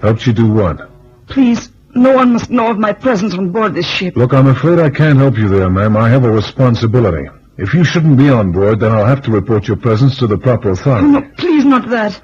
Helped 0.01 0.27
you 0.27 0.33
do 0.33 0.47
what? 0.51 0.89
Please, 1.27 1.71
no 1.95 2.15
one 2.15 2.33
must 2.33 2.49
know 2.49 2.69
of 2.71 2.77
my 2.77 2.93
presence 2.93 3.33
on 3.33 3.51
board 3.51 3.73
this 3.73 3.87
ship. 3.87 4.15
Look, 4.15 4.33
I'm 4.33 4.47
afraid 4.47 4.79
I 4.79 4.89
can't 4.89 5.17
help 5.17 5.37
you 5.37 5.47
there, 5.49 5.69
ma'am. 5.69 5.97
I 5.97 6.09
have 6.09 6.23
a 6.23 6.31
responsibility. 6.31 7.27
If 7.57 7.73
you 7.73 7.83
shouldn't 7.83 8.17
be 8.17 8.29
on 8.29 8.51
board, 8.51 8.79
then 8.79 8.91
I'll 8.91 9.05
have 9.05 9.21
to 9.23 9.31
report 9.31 9.67
your 9.67 9.77
presence 9.77 10.17
to 10.19 10.27
the 10.27 10.37
proper 10.37 10.69
authority. 10.71 11.07
no, 11.07 11.21
please 11.37 11.65
not 11.65 11.89
that. 11.89 12.19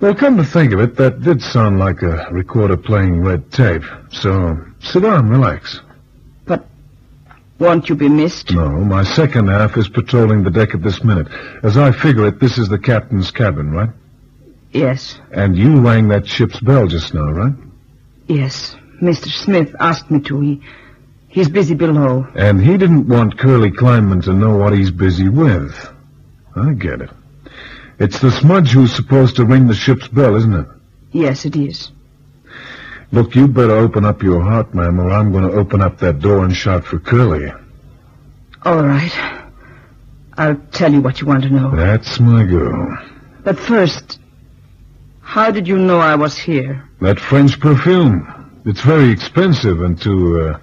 Well, 0.00 0.14
come 0.14 0.36
to 0.38 0.44
think 0.44 0.72
of 0.72 0.80
it, 0.80 0.96
that 0.96 1.22
did 1.22 1.40
sound 1.40 1.78
like 1.78 2.02
a 2.02 2.28
recorder 2.30 2.76
playing 2.76 3.20
red 3.22 3.50
tape. 3.52 3.84
So, 4.10 4.56
sit 4.80 5.02
down, 5.02 5.28
relax. 5.28 5.80
But 6.46 6.66
won't 7.58 7.88
you 7.88 7.94
be 7.94 8.08
missed? 8.08 8.50
No, 8.52 8.68
my 8.70 9.04
second 9.04 9.48
half 9.48 9.76
is 9.76 9.88
patrolling 9.88 10.42
the 10.42 10.50
deck 10.50 10.74
at 10.74 10.82
this 10.82 11.04
minute. 11.04 11.28
As 11.62 11.76
I 11.76 11.92
figure 11.92 12.26
it, 12.26 12.40
this 12.40 12.58
is 12.58 12.68
the 12.68 12.78
captain's 12.78 13.30
cabin, 13.30 13.70
right? 13.70 13.90
Yes, 14.72 15.20
And 15.30 15.56
you 15.56 15.80
rang 15.80 16.08
that 16.08 16.26
ship's 16.26 16.58
bell 16.58 16.88
just 16.88 17.14
now, 17.14 17.30
right? 17.30 17.54
Yes. 18.26 18.76
Mr. 19.00 19.28
Smith 19.28 19.74
asked 19.80 20.10
me 20.10 20.20
to. 20.20 20.40
He, 20.40 20.60
he's 21.28 21.48
busy 21.48 21.74
below. 21.74 22.26
And 22.34 22.64
he 22.64 22.76
didn't 22.76 23.08
want 23.08 23.38
Curly 23.38 23.70
Kleinman 23.70 24.22
to 24.24 24.32
know 24.32 24.56
what 24.56 24.72
he's 24.72 24.90
busy 24.90 25.28
with. 25.28 25.90
I 26.56 26.72
get 26.72 27.00
it. 27.00 27.10
It's 27.98 28.20
the 28.20 28.30
smudge 28.30 28.70
who's 28.70 28.94
supposed 28.94 29.36
to 29.36 29.44
ring 29.44 29.66
the 29.66 29.74
ship's 29.74 30.08
bell, 30.08 30.36
isn't 30.36 30.54
it? 30.54 30.66
Yes, 31.12 31.44
it 31.44 31.56
is. 31.56 31.90
Look, 33.12 33.34
you 33.36 33.46
better 33.46 33.76
open 33.76 34.04
up 34.04 34.22
your 34.22 34.40
heart, 34.42 34.74
ma'am, 34.74 34.98
or 34.98 35.10
I'm 35.10 35.30
going 35.30 35.48
to 35.48 35.56
open 35.56 35.80
up 35.80 35.98
that 35.98 36.20
door 36.20 36.44
and 36.44 36.56
shout 36.56 36.84
for 36.84 36.98
Curly. 36.98 37.52
All 38.62 38.82
right. 38.84 39.12
I'll 40.36 40.56
tell 40.72 40.92
you 40.92 41.00
what 41.00 41.20
you 41.20 41.26
want 41.26 41.44
to 41.44 41.50
know. 41.50 41.70
That's 41.76 42.18
my 42.18 42.44
girl. 42.44 42.98
But 43.44 43.58
first, 43.58 44.18
how 45.34 45.50
did 45.50 45.66
you 45.66 45.76
know 45.76 45.98
I 45.98 46.14
was 46.14 46.38
here? 46.38 46.88
That 47.00 47.18
French 47.18 47.58
perfume. 47.58 48.14
It's 48.64 48.82
very 48.82 49.10
expensive 49.10 49.82
and 49.82 50.00
to, 50.02 50.14
uh, 50.40 50.58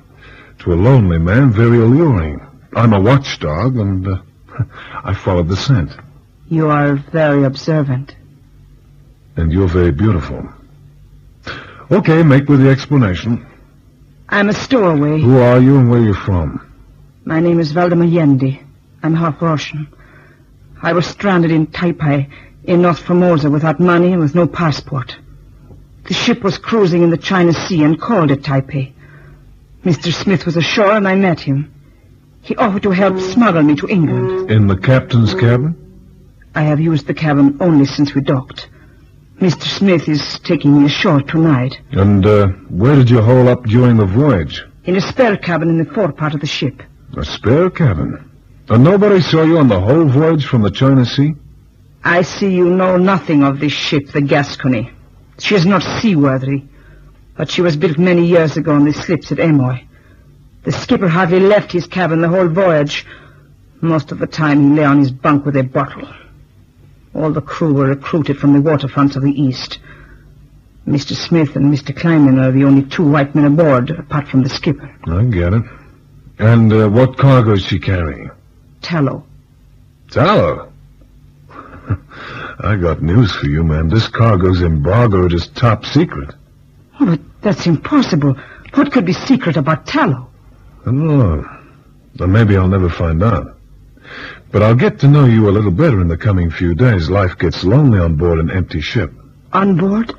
to 0.60 0.74
a 0.74 0.80
lonely 0.88 1.20
man, 1.20 1.52
very 1.52 1.80
alluring. 1.80 2.40
I'm 2.74 2.94
a 2.94 3.02
watchdog 3.02 3.76
and, 3.76 4.08
uh, 4.08 4.22
I 5.04 5.14
followed 5.14 5.50
the 5.50 5.58
scent. 5.58 5.92
You 6.48 6.70
are 6.70 6.96
very 7.12 7.44
observant. 7.44 8.16
And 9.36 9.52
you're 9.52 9.68
very 9.68 9.92
beautiful. 9.92 10.48
Okay, 11.92 12.24
make 12.24 12.48
with 12.48 12.64
the 12.64 12.70
explanation. 12.70 13.46
I'm 14.30 14.48
a 14.48 14.54
stowaway. 14.54 15.20
Who 15.20 15.38
are 15.40 15.60
you 15.60 15.80
and 15.80 15.92
where 15.92 16.00
are 16.00 16.06
you 16.06 16.14
from? 16.14 16.66
My 17.26 17.42
name 17.42 17.60
is 17.60 17.74
Valda 17.74 17.96
Mayendi. 17.96 18.64
I'm 19.04 19.16
half 19.16 19.42
Russian. 19.42 19.90
I 20.82 20.94
was 20.94 21.06
stranded 21.06 21.52
in 21.52 21.68
Taipei, 21.68 22.32
in 22.64 22.82
North 22.82 23.00
Formosa, 23.00 23.50
without 23.50 23.80
money 23.80 24.12
and 24.12 24.22
with 24.22 24.36
no 24.36 24.48
passport. 24.48 25.16
The 26.08 26.14
ship 26.14 26.44
was 26.44 26.58
cruising 26.58 27.04
in 27.04 27.10
the 27.10 27.18
China 27.18 27.54
Sea 27.54 27.84
and 27.84 28.00
called 28.00 28.32
at 28.32 28.40
Taipei. 28.42 28.94
Mr. 29.84 30.12
Smith 30.14 30.46
was 30.46 30.58
ashore 30.58 30.92
and 30.92 31.08
I 31.08 31.16
met 31.16 31.40
him. 31.40 31.74
He 32.44 32.56
offered 32.56 32.84
to 32.84 32.92
help 32.92 33.20
smuggle 33.20 33.62
me 33.64 33.76
to 33.76 33.88
England. 33.88 34.50
In 34.52 34.68
the 34.68 34.78
captain's 34.78 35.34
cabin? 35.34 35.76
I 36.56 36.64
have 36.64 36.80
used 36.80 37.08
the 37.08 37.14
cabin 37.14 37.58
only 37.62 37.86
since 37.86 38.14
we 38.14 38.22
docked. 38.22 38.68
Mr. 39.40 39.64
Smith 39.64 40.08
is 40.08 40.40
taking 40.40 40.78
me 40.80 40.86
ashore 40.86 41.22
tonight, 41.22 41.80
And, 41.92 42.26
uh, 42.26 42.48
where 42.70 42.96
did 42.96 43.10
you 43.10 43.22
hole 43.22 43.48
up 43.48 43.64
during 43.66 43.98
the 43.98 44.06
voyage? 44.06 44.64
in 44.84 44.96
a 44.96 45.02
spare 45.02 45.38
cabin 45.38 45.70
in 45.70 45.78
the 45.78 45.86
forepart 45.94 46.34
of 46.34 46.42
the 46.42 46.48
ship. 46.48 46.82
A 47.16 47.24
spare 47.24 47.70
cabin. 47.70 48.18
And 48.70 48.84
nobody 48.84 49.22
saw 49.22 49.44
you 49.44 49.60
on 49.60 49.68
the 49.68 49.80
whole 49.80 50.06
voyage 50.06 50.46
from 50.48 50.64
the 50.64 50.72
China 50.72 51.06
Sea? 51.06 51.36
I 52.04 52.24
see 52.24 52.52
you 52.54 52.70
know 52.70 52.98
nothing 52.98 53.44
of 53.44 53.60
this 53.60 53.74
ship, 53.74 54.08
the 54.12 54.22
Gascony. 54.22 54.92
She 55.40 55.56
is 55.56 55.66
not 55.66 55.84
seaworthy, 55.84 56.64
but 57.38 57.50
she 57.50 57.62
was 57.62 57.76
built 57.76 57.98
many 57.98 58.26
years 58.26 58.58
ago 58.58 58.74
on 58.74 58.86
the 58.86 58.94
slips 58.94 59.32
at 59.32 59.40
Amoy. 59.40 59.84
The 60.64 60.72
skipper 60.72 61.08
hardly 61.08 61.40
left 61.40 61.72
his 61.72 61.88
cabin 61.88 62.22
the 62.22 62.30
whole 62.30 62.48
voyage. 62.48 63.06
Most 63.82 64.12
of 64.12 64.20
the 64.20 64.28
time 64.28 64.62
he 64.62 64.78
lay 64.78 64.84
on 64.84 65.00
his 65.00 65.12
bunk 65.12 65.46
with 65.46 65.56
a 65.58 65.64
bottle. 65.64 66.08
All 67.14 67.32
the 67.32 67.42
crew 67.42 67.74
were 67.74 67.88
recruited 67.88 68.38
from 68.38 68.54
the 68.54 68.60
waterfronts 68.60 69.16
of 69.16 69.24
the 69.24 69.32
east. 69.32 69.80
Mr. 70.88 71.16
Smith 71.16 71.56
and 71.56 71.72
Mr. 71.72 71.96
Kleinman 71.96 72.40
are 72.40 72.52
the 72.52 72.64
only 72.64 72.84
two 72.84 73.08
white 73.08 73.36
men 73.36 73.46
aboard, 73.46 73.92
apart 73.92 74.28
from 74.28 74.44
the 74.44 74.50
skipper. 74.50 74.94
I 75.06 75.24
get 75.26 75.54
it. 75.54 75.64
And, 76.40 76.74
uh, 76.74 76.90
what 76.90 77.18
cargo 77.18 77.54
is 77.54 77.64
she 77.64 77.80
carrying? 77.80 78.32
Tallow. 78.82 79.24
Tallow. 80.10 80.71
I 82.64 82.76
got 82.76 83.02
news 83.02 83.32
for 83.32 83.48
you, 83.48 83.64
man. 83.64 83.88
This 83.88 84.08
cargo's 84.08 84.62
embargoed 84.62 85.34
as 85.34 85.48
top 85.48 85.86
secret. 85.86 86.34
Oh, 87.00 87.06
but 87.06 87.20
that's 87.42 87.66
impossible. 87.66 88.38
What 88.76 88.92
could 88.92 89.06
be 89.06 89.14
secret 89.14 89.58
about 89.58 89.88
tallow? 89.88 90.30
I 90.82 90.86
don't 90.86 91.18
know. 91.18 91.58
Then 92.16 92.32
maybe 92.32 92.56
I'll 92.56 92.68
never 92.68 92.90
find 92.90 93.24
out. 93.24 93.58
But 94.52 94.62
I'll 94.62 94.76
get 94.76 95.00
to 95.00 95.08
know 95.08 95.26
you 95.26 95.50
a 95.50 95.52
little 95.52 95.72
better 95.72 96.02
in 96.02 96.08
the 96.08 96.18
coming 96.18 96.52
few 96.52 96.76
days. 96.76 97.10
Life 97.10 97.38
gets 97.38 97.64
lonely 97.64 98.00
on 98.00 98.16
board 98.16 98.40
an 98.40 98.52
empty 98.52 98.82
ship. 98.82 99.12
On 99.54 99.76
board? 99.78 100.14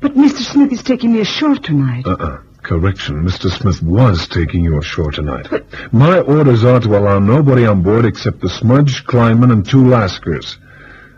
But 0.00 0.14
Mr. 0.14 0.40
Smith 0.40 0.72
is 0.72 0.82
taking 0.82 1.12
me 1.12 1.20
ashore 1.20 1.56
tonight. 1.56 2.06
Uh-uh. 2.06 2.40
Correction. 2.62 3.24
Mr. 3.24 3.50
Smith 3.50 3.82
was 3.82 4.28
taking 4.28 4.64
you 4.64 4.78
ashore 4.78 5.10
tonight. 5.10 5.48
But... 5.50 5.64
My 5.92 6.20
orders 6.20 6.64
are 6.64 6.80
to 6.80 6.96
allow 6.96 7.18
nobody 7.18 7.66
on 7.66 7.82
board 7.82 8.04
except 8.04 8.40
the 8.40 8.48
Smudge, 8.48 9.04
Kleinman, 9.04 9.52
and 9.52 9.66
two 9.66 9.82
Lascars. 9.82 10.56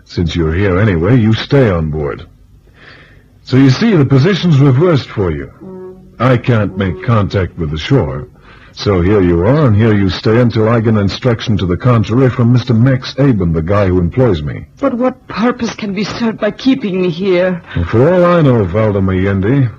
Since 0.07 0.35
you're 0.35 0.55
here 0.55 0.79
anyway, 0.79 1.19
you 1.19 1.35
stay 1.35 1.69
on 1.69 1.91
board. 1.91 2.27
So 3.43 3.57
you 3.57 3.71
see, 3.71 3.95
the 3.95 4.05
position's 4.05 4.59
reversed 4.59 5.09
for 5.09 5.31
you. 5.31 5.53
I 6.19 6.39
can't 6.39 6.79
make 6.79 7.05
contact 7.05 7.59
with 7.59 7.71
the 7.71 7.79
shore. 7.79 8.29
So 8.73 9.01
here 9.01 9.21
you 9.21 9.41
are, 9.41 9.67
and 9.67 9.75
here 9.75 9.95
you 9.95 10.09
stay 10.09 10.41
until 10.41 10.69
I 10.69 10.81
get 10.81 10.95
an 10.95 11.01
instruction 11.01 11.57
to 11.59 11.67
the 11.67 11.77
contrary 11.77 12.31
from 12.31 12.55
Mr. 12.55 12.79
Max 12.79 13.19
Aben, 13.19 13.53
the 13.53 13.63
guy 13.63 13.89
who 13.89 13.99
employs 13.99 14.43
me. 14.43 14.67
But 14.79 14.95
what 14.95 15.27
purpose 15.29 15.75
can 15.75 15.93
be 15.93 16.05
served 16.05 16.39
by 16.39 16.53
keeping 16.53 17.03
me 17.03 17.11
here? 17.11 17.63
For 17.91 18.13
all 18.13 18.25
I 18.25 18.43
know, 18.43 18.65
Valda 18.65 19.03
Mayendi, 19.03 19.75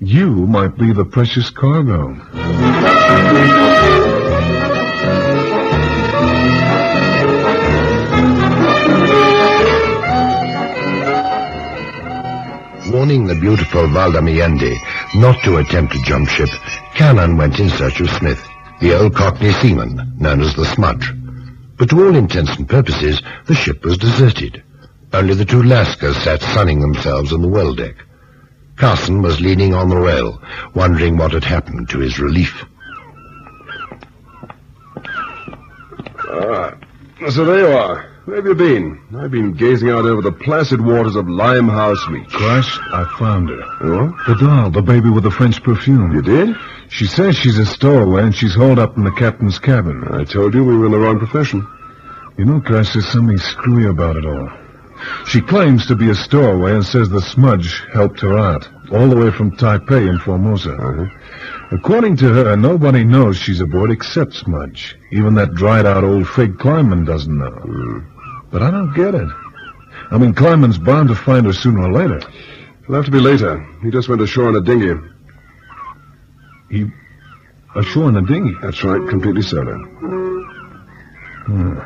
you 0.00 0.46
might 0.46 0.76
be 0.78 0.92
the 0.92 1.04
precious 1.04 1.50
cargo. 1.50 2.14
Warning 12.92 13.24
the 13.24 13.34
beautiful 13.34 13.84
Valda 13.84 14.20
Mayendi 14.20 14.76
not 15.18 15.42
to 15.44 15.56
attempt 15.56 15.94
to 15.94 16.02
jump 16.02 16.28
ship, 16.28 16.50
Cannon 16.94 17.38
went 17.38 17.58
in 17.58 17.70
search 17.70 18.00
of 18.00 18.10
Smith, 18.10 18.46
the 18.82 18.92
old 18.94 19.16
Cockney 19.16 19.50
seaman 19.50 20.14
known 20.18 20.42
as 20.42 20.54
the 20.54 20.66
Smudge. 20.66 21.10
But 21.78 21.88
to 21.88 22.04
all 22.04 22.14
intents 22.14 22.54
and 22.54 22.68
purposes, 22.68 23.22
the 23.46 23.54
ship 23.54 23.82
was 23.82 23.96
deserted. 23.96 24.62
Only 25.10 25.32
the 25.32 25.46
two 25.46 25.62
Lascars 25.62 26.22
sat 26.22 26.42
sunning 26.42 26.80
themselves 26.80 27.32
on 27.32 27.40
the 27.40 27.48
well 27.48 27.74
deck. 27.74 27.94
Carson 28.76 29.22
was 29.22 29.40
leaning 29.40 29.72
on 29.72 29.88
the 29.88 29.96
rail, 29.96 30.42
wondering 30.74 31.16
what 31.16 31.32
had 31.32 31.44
happened 31.44 31.88
to 31.88 31.98
his 31.98 32.20
relief. 32.20 32.62
Ah, 36.28 36.74
so 37.30 37.46
there 37.46 37.60
you 37.60 37.74
are. 37.74 38.11
Where 38.24 38.36
have 38.36 38.46
you 38.46 38.54
been? 38.54 39.00
I've 39.18 39.32
been 39.32 39.52
gazing 39.52 39.90
out 39.90 40.04
over 40.04 40.22
the 40.22 40.30
placid 40.30 40.80
waters 40.80 41.16
of 41.16 41.28
Limehouse 41.28 42.06
Reach. 42.08 42.28
Crash, 42.28 42.78
I 42.92 43.04
found 43.18 43.48
her. 43.48 43.62
Oh? 43.80 44.16
The 44.28 44.36
doll, 44.36 44.70
the 44.70 44.80
baby 44.80 45.10
with 45.10 45.24
the 45.24 45.30
French 45.30 45.60
perfume. 45.60 46.12
You 46.12 46.22
did? 46.22 46.56
She 46.88 47.06
says 47.06 47.36
she's 47.36 47.58
a 47.58 47.66
stowaway 47.66 48.22
and 48.22 48.34
she's 48.34 48.54
holed 48.54 48.78
up 48.78 48.96
in 48.96 49.02
the 49.02 49.10
captain's 49.10 49.58
cabin. 49.58 50.04
I 50.12 50.22
told 50.22 50.54
you 50.54 50.64
we 50.64 50.76
were 50.76 50.86
in 50.86 50.92
the 50.92 51.00
wrong 51.00 51.18
profession. 51.18 51.66
You 52.38 52.44
know, 52.44 52.60
Crash, 52.60 52.92
there's 52.92 53.08
something 53.08 53.38
screwy 53.38 53.86
about 53.86 54.16
it 54.16 54.24
all. 54.24 54.50
She 55.26 55.40
claims 55.40 55.86
to 55.86 55.96
be 55.96 56.10
a 56.10 56.14
stowaway 56.14 56.74
and 56.74 56.86
says 56.86 57.08
the 57.08 57.20
smudge 57.20 57.82
helped 57.92 58.20
her 58.20 58.38
out, 58.38 58.68
all 58.92 59.08
the 59.08 59.16
way 59.16 59.32
from 59.32 59.56
Taipei 59.56 60.08
in 60.08 60.18
Formosa. 60.20 60.74
Uh-huh. 60.74 61.06
According 61.72 62.18
to 62.18 62.32
her, 62.32 62.56
nobody 62.56 63.02
knows 63.02 63.36
she's 63.36 63.60
aboard 63.60 63.90
except 63.90 64.34
Smudge. 64.34 64.96
Even 65.10 65.34
that 65.34 65.54
dried-out 65.54 66.04
old 66.04 66.28
fig 66.28 66.58
Kleinman 66.58 67.04
doesn't 67.04 67.36
know. 67.36 67.50
Hmm. 67.50 68.11
But 68.52 68.62
I 68.62 68.70
don't 68.70 68.92
get 68.94 69.14
it. 69.14 69.28
I 70.10 70.18
mean, 70.18 70.34
Kleinman's 70.34 70.78
bound 70.78 71.08
to 71.08 71.14
find 71.14 71.46
her 71.46 71.52
sooner 71.52 71.84
or 71.84 71.92
later. 71.92 72.20
It'll 72.82 72.94
have 72.94 73.06
to 73.06 73.10
be 73.10 73.18
later. 73.20 73.66
He 73.82 73.90
just 73.90 74.08
went 74.08 74.20
ashore 74.20 74.50
in 74.50 74.56
a 74.56 74.60
dinghy. 74.60 74.94
He... 76.70 76.86
ashore 77.74 78.10
in 78.10 78.16
a 78.16 78.22
dinghy. 78.22 78.54
That's 78.60 78.84
right, 78.84 79.08
completely 79.08 79.42
solo. 79.42 79.78
Hmm. 81.46 81.78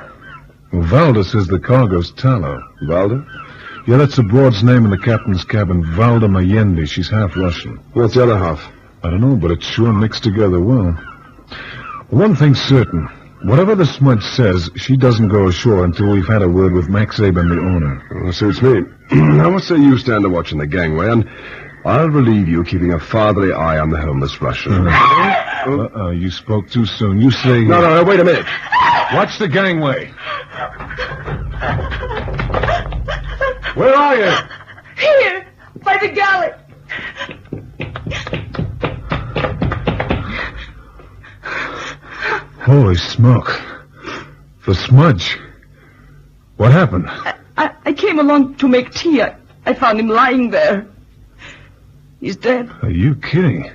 Well, 0.72 0.82
Valda 0.82 1.24
says 1.24 1.46
the 1.46 1.60
cargo's 1.60 2.10
tallow. 2.12 2.60
Valda? 2.82 3.24
Yeah, 3.86 3.98
that's 3.98 4.16
the 4.16 4.24
broad's 4.24 4.64
name 4.64 4.84
in 4.84 4.90
the 4.90 4.98
captain's 4.98 5.44
cabin, 5.44 5.84
Valda 5.84 6.28
Mayendi. 6.28 6.88
She's 6.88 7.08
half 7.08 7.36
Russian. 7.36 7.76
What's 7.92 8.14
the 8.14 8.24
other 8.24 8.36
half? 8.36 8.72
I 9.04 9.10
don't 9.10 9.20
know, 9.20 9.36
but 9.36 9.52
it's 9.52 9.64
sure 9.64 9.92
mixed 9.92 10.24
together 10.24 10.60
well. 10.60 10.90
One 12.10 12.34
thing's 12.34 12.60
certain. 12.60 13.08
Whatever 13.46 13.76
the 13.76 13.86
smudge 13.86 14.24
says, 14.24 14.68
she 14.74 14.96
doesn't 14.96 15.28
go 15.28 15.46
ashore 15.46 15.84
until 15.84 16.10
we've 16.10 16.26
had 16.26 16.42
a 16.42 16.48
word 16.48 16.72
with 16.72 16.88
Max 16.88 17.20
Aben, 17.20 17.48
the 17.48 17.60
owner. 17.60 18.02
Well, 18.10 18.32
suits 18.32 18.60
me. 18.60 18.80
now, 19.12 19.52
what 19.52 19.62
say 19.62 19.76
you 19.76 19.96
stand 19.98 20.24
a 20.24 20.28
watch 20.28 20.50
in 20.50 20.58
the 20.58 20.66
gangway, 20.66 21.12
and 21.12 21.30
I'll 21.84 22.08
relieve 22.08 22.48
you 22.48 22.64
keeping 22.64 22.92
a 22.92 22.98
fatherly 22.98 23.52
eye 23.52 23.78
on 23.78 23.90
the 23.90 24.00
homeless 24.00 24.42
Russian. 24.42 24.88
Uh-uh, 25.66 26.10
you 26.10 26.28
spoke 26.28 26.68
too 26.70 26.86
soon. 26.86 27.20
You 27.20 27.30
say... 27.30 27.62
No, 27.62 27.80
no, 27.80 27.94
no, 27.94 28.04
wait 28.04 28.18
a 28.18 28.24
minute. 28.24 28.46
Watch 29.12 29.38
the 29.38 29.46
gangway. 29.46 30.06
Where 33.76 33.94
are 33.94 34.16
you? 34.16 34.32
Here, 34.96 35.46
by 35.84 35.98
the 35.98 36.08
galley. 36.08 36.50
Holy 42.66 42.96
smoke. 42.96 43.62
The 44.66 44.74
smudge. 44.74 45.38
What 46.56 46.72
happened? 46.72 47.06
I, 47.06 47.70
I 47.84 47.92
came 47.92 48.18
along 48.18 48.56
to 48.56 48.66
make 48.66 48.92
tea. 48.92 49.22
I, 49.22 49.36
I 49.64 49.72
found 49.72 50.00
him 50.00 50.08
lying 50.08 50.50
there. 50.50 50.84
He's 52.18 52.34
dead. 52.34 52.68
Are 52.82 52.90
you 52.90 53.14
kidding? 53.14 53.70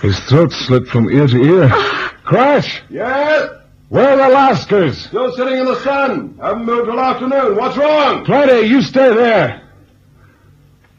His 0.00 0.18
throat 0.20 0.50
slit 0.50 0.86
from 0.86 1.10
ear 1.10 1.26
to 1.26 1.36
ear. 1.36 1.68
Ah. 1.70 2.14
Crash! 2.24 2.82
Yes? 2.88 3.50
Where 3.90 4.08
are 4.08 4.16
the 4.16 4.34
Lascars? 4.34 5.08
Still 5.08 5.30
sitting 5.36 5.58
in 5.58 5.66
the 5.66 5.78
sun. 5.84 6.38
Haven't 6.40 6.64
moved 6.64 6.86
till 6.86 6.98
afternoon. 6.98 7.54
What's 7.56 7.76
wrong? 7.76 8.24
Friday, 8.24 8.62
you 8.62 8.80
stay 8.80 9.14
there. 9.14 9.60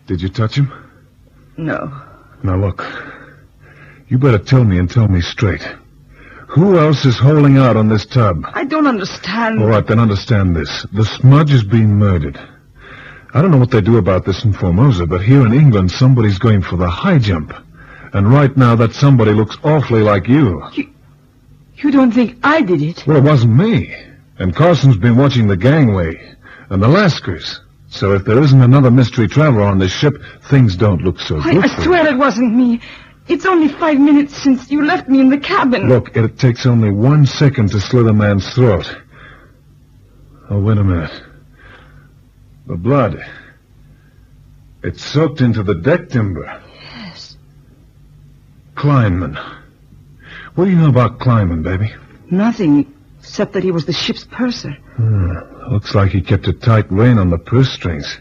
Did 0.05 0.21
you 0.21 0.29
touch 0.29 0.53
him? 0.55 0.71
No. 1.57 1.99
Now 2.43 2.57
look. 2.57 2.85
You 4.07 4.19
better 4.19 4.37
tell 4.37 4.63
me 4.63 4.77
and 4.77 4.87
tell 4.87 5.07
me 5.07 5.21
straight. 5.21 5.67
Who 6.47 6.79
else 6.79 7.05
is 7.05 7.19
holding 7.19 7.57
out 7.57 7.75
on 7.75 7.89
this 7.89 8.05
tub? 8.05 8.45
I 8.53 8.63
don't 8.63 8.87
understand. 8.87 9.61
All 9.61 9.67
right, 9.67 9.85
then 9.85 9.99
understand 9.99 10.55
this. 10.55 10.85
The 10.93 11.03
smudge 11.03 11.51
is 11.51 11.63
being 11.63 11.95
murdered. 11.95 12.39
I 13.33 13.41
don't 13.41 13.51
know 13.51 13.57
what 13.57 13.71
they 13.71 13.81
do 13.81 13.97
about 13.97 14.25
this 14.25 14.45
in 14.45 14.53
Formosa, 14.53 15.05
but 15.05 15.21
here 15.21 15.45
in 15.45 15.53
England, 15.53 15.91
somebody's 15.91 16.39
going 16.39 16.61
for 16.61 16.77
the 16.77 16.89
high 16.89 17.19
jump. 17.19 17.53
And 18.13 18.31
right 18.31 18.55
now, 18.55 18.75
that 18.75 18.93
somebody 18.93 19.31
looks 19.31 19.57
awfully 19.63 20.01
like 20.01 20.27
you. 20.27 20.63
You 20.73 20.89
you 21.75 21.91
don't 21.91 22.11
think 22.11 22.37
I 22.43 22.61
did 22.61 22.81
it? 22.81 23.05
Well, 23.05 23.17
it 23.17 23.23
wasn't 23.23 23.55
me. 23.55 23.95
And 24.39 24.55
Carson's 24.55 24.97
been 24.97 25.17
watching 25.17 25.47
the 25.47 25.57
gangway. 25.57 26.35
And 26.69 26.81
the 26.81 26.87
Lascars. 26.87 27.59
So 27.89 28.13
if 28.13 28.25
there 28.25 28.39
isn't 28.39 28.61
another 28.61 28.91
mystery 28.91 29.27
traveler 29.27 29.63
on 29.63 29.77
this 29.77 29.91
ship, 29.91 30.13
things 30.49 30.75
don't 30.75 31.01
look 31.01 31.19
so 31.19 31.39
I, 31.39 31.53
good 31.53 31.65
I 31.65 31.83
swear 31.83 32.07
it 32.07 32.17
wasn't 32.17 32.55
me. 32.55 32.81
It's 33.27 33.45
only 33.45 33.67
five 33.67 33.99
minutes 33.99 34.35
since 34.35 34.71
you 34.71 34.85
left 34.85 35.09
me 35.09 35.19
in 35.19 35.29
the 35.29 35.37
cabin. 35.37 35.89
Look, 35.89 36.15
it 36.15 36.39
takes 36.39 36.65
only 36.65 36.91
one 36.91 37.25
second 37.25 37.71
to 37.71 37.81
slit 37.81 38.07
a 38.07 38.13
man's 38.13 38.53
throat. 38.53 38.95
Oh, 40.49 40.59
wait 40.59 40.77
a 40.77 40.83
minute. 40.83 41.11
The 42.67 42.77
blood. 42.77 43.19
It's 44.83 45.03
soaked 45.03 45.41
into 45.41 45.63
the 45.63 45.75
deck 45.75 46.09
timber. 46.09 46.61
Yes. 46.73 47.37
Kleinman. 48.75 49.35
What 50.55 50.65
do 50.65 50.71
you 50.71 50.77
know 50.77 50.89
about 50.89 51.19
Kleinman, 51.19 51.63
baby? 51.63 51.93
Nothing, 52.31 52.93
except 53.19 53.53
that 53.53 53.63
he 53.63 53.71
was 53.71 53.85
the 53.85 53.93
ship's 53.93 54.23
purser. 54.23 54.71
Hmm, 54.95 55.33
looks 55.71 55.93
like 55.93 56.11
he 56.11 56.21
kept 56.21 56.47
a 56.47 56.53
tight 56.53 56.89
rein 56.91 57.17
on 57.17 57.29
the 57.29 57.37
purse 57.37 57.71
strings. 57.71 58.19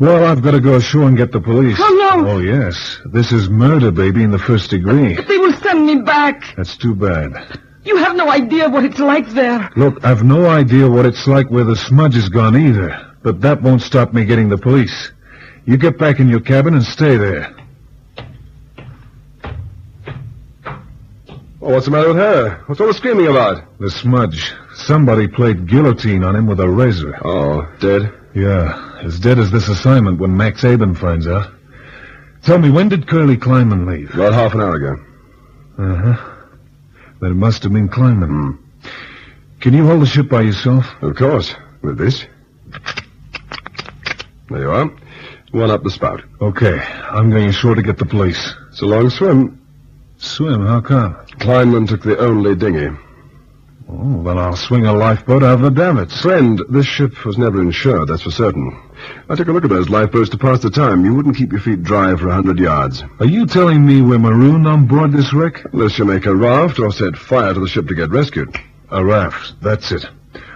Well, 0.00 0.24
I've 0.24 0.42
got 0.42 0.52
to 0.52 0.60
go 0.60 0.74
ashore 0.74 1.04
and 1.04 1.16
get 1.16 1.30
the 1.30 1.40
police. 1.40 1.76
Oh, 1.80 2.16
no. 2.16 2.28
Oh, 2.30 2.38
yes. 2.38 2.98
This 3.06 3.32
is 3.32 3.48
murder, 3.48 3.90
baby, 3.92 4.22
in 4.24 4.30
the 4.30 4.38
first 4.38 4.70
degree. 4.70 5.14
They 5.14 5.38
will 5.38 5.52
send 5.58 5.86
me 5.86 5.96
back. 5.96 6.42
That's 6.56 6.76
too 6.76 6.94
bad. 6.94 7.60
You 7.84 7.96
have 7.98 8.16
no 8.16 8.30
idea 8.30 8.68
what 8.68 8.84
it's 8.84 8.98
like 8.98 9.28
there. 9.30 9.70
Look, 9.76 10.04
I've 10.04 10.24
no 10.24 10.46
idea 10.46 10.90
what 10.90 11.06
it's 11.06 11.26
like 11.26 11.50
where 11.50 11.64
the 11.64 11.76
smudge 11.76 12.14
has 12.14 12.28
gone 12.28 12.56
either, 12.56 13.14
but 13.22 13.40
that 13.42 13.62
won't 13.62 13.82
stop 13.82 14.12
me 14.12 14.24
getting 14.24 14.48
the 14.48 14.58
police. 14.58 15.12
You 15.64 15.76
get 15.76 15.98
back 15.98 16.18
in 16.18 16.28
your 16.28 16.40
cabin 16.40 16.74
and 16.74 16.84
stay 16.84 17.16
there. 17.16 17.54
Oh, 21.60 21.70
what's 21.72 21.86
the 21.86 21.92
matter 21.92 22.08
with 22.08 22.16
her? 22.16 22.62
What's 22.66 22.80
all 22.80 22.88
the 22.88 22.94
screaming 22.94 23.28
about? 23.28 23.78
The 23.78 23.90
smudge. 23.90 24.52
Somebody 24.74 25.28
played 25.28 25.66
guillotine 25.68 26.24
on 26.24 26.36
him 26.36 26.46
with 26.46 26.60
a 26.60 26.68
razor. 26.68 27.18
Oh, 27.24 27.62
dead? 27.80 28.12
Yeah, 28.34 28.98
as 29.02 29.20
dead 29.20 29.38
as 29.38 29.50
this 29.50 29.68
assignment 29.68 30.18
when 30.18 30.36
Max 30.36 30.64
Aben 30.64 30.94
finds 30.94 31.26
out. 31.26 31.52
Tell 32.42 32.58
me, 32.58 32.68
when 32.70 32.88
did 32.88 33.06
Curly 33.06 33.36
Kleinman 33.36 33.86
leave? 33.86 34.12
About 34.14 34.34
half 34.34 34.54
an 34.54 34.60
hour 34.60 34.74
ago. 34.74 34.96
Uh-huh. 35.78 36.30
Then 37.20 37.30
it 37.30 37.34
must 37.34 37.62
have 37.62 37.72
been 37.72 37.88
Kleinman. 37.88 38.58
Can 39.60 39.72
you 39.72 39.86
hold 39.86 40.02
the 40.02 40.06
ship 40.06 40.28
by 40.28 40.42
yourself? 40.42 40.84
Of 41.00 41.16
course. 41.16 41.54
With 41.82 41.96
this. 41.96 42.26
There 44.50 44.60
you 44.60 44.70
are. 44.70 44.90
One 45.52 45.70
up 45.70 45.84
the 45.84 45.90
spout. 45.90 46.22
Okay, 46.40 46.80
I'm 47.10 47.30
going 47.30 47.48
ashore 47.48 47.76
to 47.76 47.82
get 47.82 47.98
the 47.98 48.04
police. 48.04 48.52
It's 48.70 48.82
a 48.82 48.86
long 48.86 49.08
swim. 49.10 49.60
Swim, 50.18 50.66
how 50.66 50.80
come? 50.80 51.14
Kleinman 51.38 51.88
took 51.88 52.02
the 52.02 52.18
only 52.18 52.56
dinghy. 52.56 52.88
Oh, 53.86 54.22
then 54.22 54.38
I'll 54.38 54.56
swing 54.56 54.86
a 54.86 54.92
lifeboat 54.92 55.42
out 55.42 55.54
of 55.54 55.60
the 55.60 55.70
davits. 55.70 56.20
Friend, 56.20 56.60
this 56.70 56.86
ship 56.86 57.24
was 57.24 57.36
never 57.36 57.60
insured, 57.60 58.08
that's 58.08 58.22
for 58.22 58.30
certain. 58.30 58.80
I 59.28 59.34
took 59.34 59.48
a 59.48 59.52
look 59.52 59.64
at 59.64 59.70
those 59.70 59.90
lifeboats 59.90 60.30
to 60.30 60.38
pass 60.38 60.60
the 60.60 60.70
time. 60.70 61.04
You 61.04 61.14
wouldn't 61.14 61.36
keep 61.36 61.52
your 61.52 61.60
feet 61.60 61.82
dry 61.82 62.16
for 62.16 62.28
a 62.28 62.34
hundred 62.34 62.58
yards. 62.58 63.02
Are 63.20 63.26
you 63.26 63.46
telling 63.46 63.84
me 63.86 64.00
we're 64.00 64.18
marooned 64.18 64.66
on 64.66 64.86
board 64.86 65.12
this 65.12 65.34
wreck? 65.34 65.64
Unless 65.72 65.98
you 65.98 66.06
make 66.06 66.24
a 66.24 66.34
raft 66.34 66.78
or 66.78 66.90
set 66.92 67.16
fire 67.16 67.52
to 67.52 67.60
the 67.60 67.68
ship 67.68 67.86
to 67.88 67.94
get 67.94 68.10
rescued. 68.10 68.56
A 68.90 69.04
raft, 69.04 69.60
that's 69.60 69.92
it. 69.92 70.06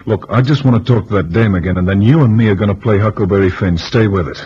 Look, 0.07 0.27
I 0.31 0.41
just 0.41 0.65
want 0.65 0.87
to 0.87 0.93
talk 0.95 1.09
to 1.09 1.15
that 1.15 1.31
dame 1.31 1.55
again, 1.55 1.77
and 1.77 1.87
then 1.87 2.01
you 2.01 2.23
and 2.23 2.35
me 2.35 2.49
are 2.49 2.55
going 2.55 2.71
to 2.71 2.75
play 2.75 2.99
Huckleberry 2.99 3.51
Finn. 3.51 3.77
Stay 3.77 4.09
with 4.09 4.29
it. 4.29 4.43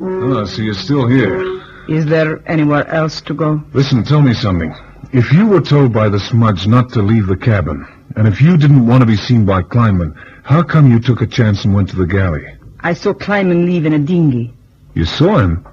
Ah, 0.00 0.44
so 0.44 0.60
you're 0.60 0.74
still 0.74 1.06
here. 1.06 1.55
Is 1.88 2.06
there 2.06 2.42
anywhere 2.48 2.86
else 2.88 3.20
to 3.22 3.34
go? 3.34 3.62
Listen, 3.72 4.02
tell 4.02 4.22
me 4.22 4.34
something. 4.34 4.74
If 5.12 5.32
you 5.32 5.46
were 5.46 5.60
told 5.60 5.92
by 5.92 6.08
the 6.08 6.18
smudge 6.18 6.66
not 6.66 6.90
to 6.94 7.02
leave 7.02 7.26
the 7.26 7.36
cabin, 7.36 7.86
and 8.16 8.26
if 8.26 8.40
you 8.40 8.56
didn't 8.56 8.86
want 8.86 9.02
to 9.02 9.06
be 9.06 9.16
seen 9.16 9.44
by 9.44 9.62
Kleinman, 9.62 10.16
how 10.42 10.62
come 10.62 10.90
you 10.90 10.98
took 10.98 11.20
a 11.20 11.26
chance 11.26 11.64
and 11.64 11.74
went 11.74 11.88
to 11.90 11.96
the 11.96 12.06
galley? 12.06 12.44
I 12.80 12.94
saw 12.94 13.12
Kleinman 13.12 13.66
leave 13.66 13.86
in 13.86 13.92
a 13.92 13.98
dinghy. 13.98 14.52
You 14.94 15.04
saw 15.04 15.38
him, 15.38 15.66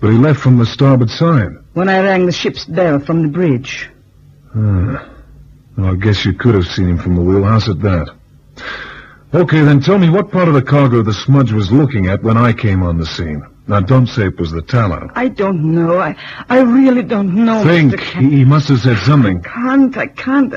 but 0.00 0.10
he 0.10 0.18
left 0.18 0.40
from 0.40 0.58
the 0.58 0.66
starboard 0.66 1.10
side. 1.10 1.52
When 1.72 1.88
I 1.88 2.00
rang 2.00 2.26
the 2.26 2.32
ship's 2.32 2.64
bell 2.64 2.98
from 2.98 3.22
the 3.22 3.28
bridge. 3.28 3.88
Ah. 4.54 5.08
Well, 5.76 5.92
I 5.92 5.94
guess 5.94 6.24
you 6.24 6.32
could 6.32 6.56
have 6.56 6.66
seen 6.66 6.88
him 6.88 6.98
from 6.98 7.14
the 7.14 7.22
wheelhouse 7.22 7.68
at 7.68 7.80
that. 7.82 8.10
Okay, 9.32 9.60
then 9.60 9.80
tell 9.80 9.98
me 9.98 10.10
what 10.10 10.32
part 10.32 10.48
of 10.48 10.54
the 10.54 10.62
cargo 10.62 11.02
the 11.02 11.12
smudge 11.12 11.52
was 11.52 11.70
looking 11.70 12.08
at 12.08 12.22
when 12.22 12.36
I 12.36 12.52
came 12.52 12.82
on 12.82 12.98
the 12.98 13.06
scene. 13.06 13.46
Now, 13.68 13.80
don't 13.80 14.06
say 14.06 14.26
it 14.26 14.40
was 14.40 14.50
the 14.50 14.62
tallow. 14.62 15.10
I 15.14 15.28
don't 15.28 15.74
know. 15.74 15.98
I, 15.98 16.16
I 16.48 16.60
really 16.60 17.02
don't 17.02 17.34
know. 17.34 17.62
Think. 17.64 17.92
Mr. 17.92 18.20
He, 18.20 18.36
he 18.38 18.44
must 18.44 18.68
have 18.68 18.80
said 18.80 18.98
something. 18.98 19.42
can't. 19.42 19.96
I 19.96 20.06
can't. 20.06 20.54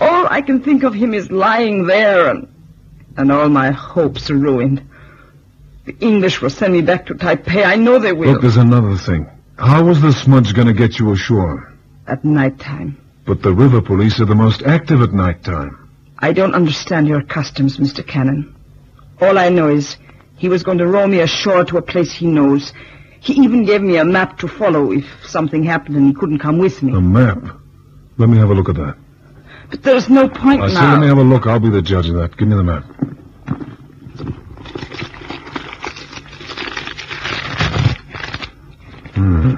All 0.00 0.26
I 0.30 0.40
can 0.40 0.62
think 0.62 0.82
of 0.84 0.94
him 0.94 1.12
is 1.12 1.30
lying 1.30 1.86
there, 1.86 2.30
and 2.30 2.48
and 3.16 3.30
all 3.30 3.48
my 3.48 3.70
hopes 3.70 4.30
are 4.30 4.36
ruined. 4.36 4.82
The 5.84 5.96
English 5.98 6.40
will 6.40 6.50
send 6.50 6.72
me 6.72 6.80
back 6.80 7.06
to 7.06 7.14
Taipei. 7.14 7.64
I 7.64 7.76
know 7.76 7.98
they 7.98 8.12
will. 8.12 8.32
Look, 8.32 8.42
there's 8.42 8.56
another 8.56 8.96
thing. 8.96 9.28
How 9.58 9.84
was 9.84 10.00
the 10.00 10.12
smudge 10.12 10.54
going 10.54 10.68
to 10.68 10.72
get 10.72 10.98
you 10.98 11.12
ashore? 11.12 11.72
At 12.06 12.24
night 12.24 12.58
time. 12.58 12.96
But 13.26 13.42
the 13.42 13.52
river 13.52 13.80
police 13.80 14.20
are 14.20 14.24
the 14.24 14.34
most 14.34 14.62
active 14.62 15.02
at 15.02 15.12
night 15.12 15.44
time. 15.44 15.90
I 16.18 16.32
don't 16.32 16.54
understand 16.54 17.06
your 17.06 17.22
customs, 17.22 17.76
Mr. 17.76 18.06
Cannon. 18.06 18.54
All 19.20 19.38
I 19.38 19.48
know 19.50 19.68
is 19.68 19.96
he 20.36 20.48
was 20.48 20.62
going 20.62 20.78
to 20.78 20.86
row 20.86 21.06
me 21.06 21.20
ashore 21.20 21.64
to 21.64 21.78
a 21.78 21.82
place 21.82 22.12
he 22.12 22.26
knows. 22.26 22.72
He 23.20 23.34
even 23.34 23.64
gave 23.64 23.80
me 23.80 23.96
a 23.98 24.04
map 24.04 24.38
to 24.38 24.48
follow 24.48 24.90
if 24.90 25.04
something 25.24 25.62
happened 25.62 25.96
and 25.96 26.08
he 26.08 26.14
couldn't 26.14 26.40
come 26.40 26.58
with 26.58 26.82
me. 26.82 26.92
A 26.92 27.00
map. 27.00 27.42
Let 28.18 28.28
me 28.28 28.36
have 28.38 28.50
a 28.50 28.54
look 28.54 28.68
at 28.68 28.74
that. 28.76 28.96
But 29.70 29.82
there's 29.82 30.10
no 30.10 30.28
point 30.28 30.60
I 30.60 30.72
now. 30.72 30.92
let 30.92 31.00
me 31.00 31.06
have 31.06 31.18
a 31.18 31.22
look. 31.22 31.46
I'll 31.46 31.60
be 31.60 31.70
the 31.70 31.80
judge 31.80 32.08
of 32.08 32.16
that. 32.16 32.36
Give 32.36 32.48
me 32.48 32.56
the 32.56 32.62
map. 32.62 32.84
Hmm. 39.14 39.54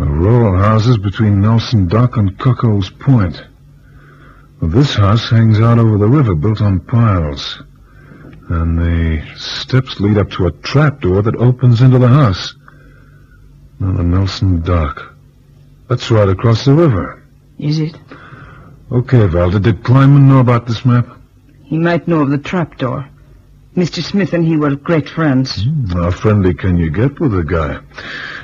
A 0.00 0.04
row 0.04 0.54
of 0.54 0.60
houses 0.60 0.98
between 0.98 1.40
Nelson 1.40 1.86
Dock 1.86 2.16
and 2.16 2.38
Cuckold's 2.38 2.90
Point. 2.90 3.36
Well, 4.60 4.70
this 4.70 4.94
house 4.94 5.28
hangs 5.28 5.60
out 5.60 5.78
over 5.78 5.98
the 5.98 6.08
river, 6.08 6.34
built 6.34 6.60
on 6.60 6.80
piles. 6.80 7.62
And 8.52 8.78
the 8.78 9.22
steps 9.38 9.98
lead 9.98 10.18
up 10.18 10.30
to 10.32 10.46
a 10.46 10.52
trapdoor 10.52 11.22
that 11.22 11.36
opens 11.36 11.80
into 11.80 11.98
the 11.98 12.08
house. 12.08 12.54
Now, 13.80 13.92
the 13.96 14.02
Nelson 14.02 14.60
Dock. 14.60 15.14
That's 15.88 16.10
right 16.10 16.28
across 16.28 16.66
the 16.66 16.74
river. 16.74 17.22
Is 17.58 17.78
it? 17.78 17.96
Okay, 18.90 19.26
Valda. 19.26 19.62
Did 19.62 19.82
Kleinman 19.82 20.28
know 20.28 20.40
about 20.40 20.66
this 20.66 20.84
map? 20.84 21.08
He 21.64 21.78
might 21.78 22.06
know 22.06 22.20
of 22.20 22.30
the 22.30 22.36
trapdoor. 22.36 23.08
Mr. 23.74 24.02
Smith 24.02 24.34
and 24.34 24.44
he 24.44 24.58
were 24.58 24.76
great 24.76 25.08
friends. 25.08 25.64
Hmm, 25.64 25.86
how 25.86 26.10
friendly 26.10 26.52
can 26.52 26.76
you 26.76 26.90
get 26.90 27.18
with 27.20 27.34
a 27.34 27.42
guy? 27.42 27.78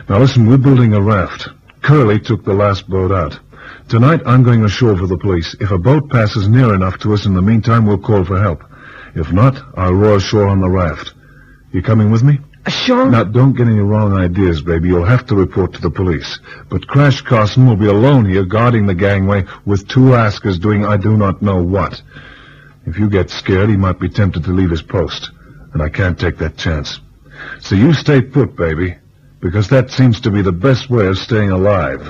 Now 0.08 0.20
listen, 0.20 0.46
we're 0.46 0.56
building 0.56 0.94
a 0.94 1.02
raft. 1.02 1.48
Curly 1.82 2.18
took 2.18 2.44
the 2.44 2.54
last 2.54 2.88
boat 2.88 3.12
out. 3.12 3.38
Tonight 3.90 4.22
I'm 4.24 4.42
going 4.42 4.64
ashore 4.64 4.96
for 4.96 5.06
the 5.06 5.18
police. 5.18 5.54
If 5.60 5.70
a 5.70 5.76
boat 5.76 6.08
passes 6.08 6.48
near 6.48 6.74
enough 6.74 6.98
to 7.00 7.12
us 7.12 7.26
in 7.26 7.34
the 7.34 7.42
meantime, 7.42 7.84
we'll 7.84 7.98
call 7.98 8.24
for 8.24 8.40
help. 8.40 8.62
If 9.14 9.32
not, 9.32 9.60
I'll 9.76 9.94
row 9.94 10.16
ashore 10.16 10.46
on 10.46 10.60
the 10.60 10.68
raft. 10.70 11.12
You 11.72 11.82
coming 11.82 12.10
with 12.10 12.22
me? 12.22 12.38
Ashore? 12.66 13.08
Now, 13.10 13.24
don't 13.24 13.54
get 13.56 13.66
any 13.66 13.80
wrong 13.80 14.12
ideas, 14.12 14.60
baby. 14.62 14.88
You'll 14.88 15.04
have 15.04 15.26
to 15.26 15.34
report 15.34 15.72
to 15.74 15.80
the 15.80 15.90
police. 15.90 16.38
But 16.68 16.86
Crash 16.86 17.22
Carson 17.22 17.66
will 17.66 17.76
be 17.76 17.86
alone 17.86 18.24
here 18.26 18.44
guarding 18.44 18.86
the 18.86 18.94
gangway 18.94 19.44
with 19.64 19.88
two 19.88 20.14
askers 20.14 20.58
doing 20.58 20.84
I 20.84 20.96
do 20.96 21.16
not 21.16 21.40
know 21.40 21.62
what. 21.62 22.02
If 22.86 22.98
you 22.98 23.08
get 23.08 23.30
scared, 23.30 23.70
he 23.70 23.76
might 23.76 23.98
be 24.00 24.08
tempted 24.08 24.44
to 24.44 24.52
leave 24.52 24.70
his 24.70 24.82
post. 24.82 25.30
And 25.72 25.82
I 25.82 25.88
can't 25.88 26.18
take 26.18 26.38
that 26.38 26.56
chance. 26.56 27.00
So 27.60 27.74
you 27.74 27.94
stay 27.94 28.20
put, 28.22 28.56
baby. 28.56 28.96
because 29.40 29.68
that 29.68 29.90
seems 29.90 30.20
to 30.22 30.30
be 30.30 30.42
the 30.42 30.52
best 30.52 30.90
way 30.90 31.06
of 31.06 31.16
staying 31.18 31.50
alive. 31.50 32.02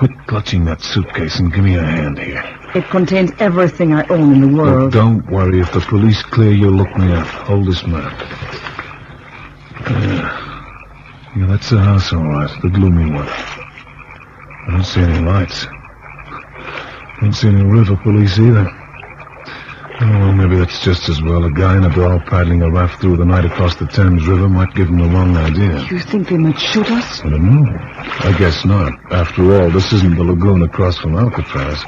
Quit 0.00 0.26
clutching 0.26 0.64
that 0.64 0.80
suitcase 0.80 1.38
and 1.40 1.52
give 1.52 1.62
me 1.62 1.74
a 1.76 1.82
hand 1.82 2.18
here. 2.18 2.42
It 2.74 2.84
contains 2.88 3.30
everything 3.38 3.92
I 3.92 4.02
own 4.08 4.32
in 4.32 4.40
the 4.40 4.46
Look, 4.46 4.64
world. 4.66 4.92
don't 4.94 5.26
worry. 5.30 5.60
If 5.60 5.70
the 5.74 5.80
police 5.80 6.22
clear 6.22 6.52
you, 6.52 6.70
look 6.70 6.88
me 6.96 7.12
up. 7.12 7.26
Hold 7.26 7.66
this 7.66 7.86
map. 7.86 8.10
Yeah. 9.90 11.36
yeah, 11.36 11.46
that's 11.46 11.68
the 11.68 11.80
house, 11.80 12.14
all 12.14 12.26
right. 12.26 12.50
The 12.62 12.70
gloomy 12.70 13.10
one. 13.12 13.28
I 13.28 14.68
don't 14.70 14.84
see 14.84 15.02
any 15.02 15.18
lights. 15.22 15.66
I 15.68 17.18
Don't 17.20 17.34
see 17.34 17.48
any 17.48 17.62
river 17.62 17.96
police 18.02 18.38
either. 18.38 18.64
Oh, 20.02 20.06
well, 20.08 20.32
maybe 20.32 20.56
that's 20.56 20.80
just 20.80 21.10
as 21.10 21.20
well. 21.20 21.44
A 21.44 21.50
guy 21.50 21.76
in 21.76 21.84
a 21.84 21.90
bra 21.90 22.18
paddling 22.20 22.62
a 22.62 22.70
raft 22.70 23.02
through 23.02 23.18
the 23.18 23.24
night 23.26 23.44
across 23.44 23.76
the 23.76 23.86
Thames 23.86 24.26
River 24.26 24.48
might 24.48 24.74
give 24.74 24.88
him 24.88 24.98
the 24.98 25.08
wrong 25.08 25.36
idea. 25.36 25.84
You 25.90 25.98
think 25.98 26.28
they 26.28 26.38
might 26.38 26.58
shoot 26.58 26.90
us? 26.90 27.20
I 27.20 27.28
don't 27.28 27.44
know. 27.44 27.70
I 27.70 28.34
guess 28.38 28.64
not. 28.64 28.92
After 29.12 29.42
all, 29.54 29.70
this 29.70 29.92
isn't 29.92 30.16
the 30.16 30.24
lagoon 30.24 30.62
across 30.62 30.96
from 30.96 31.16
Alcatraz. 31.16 31.84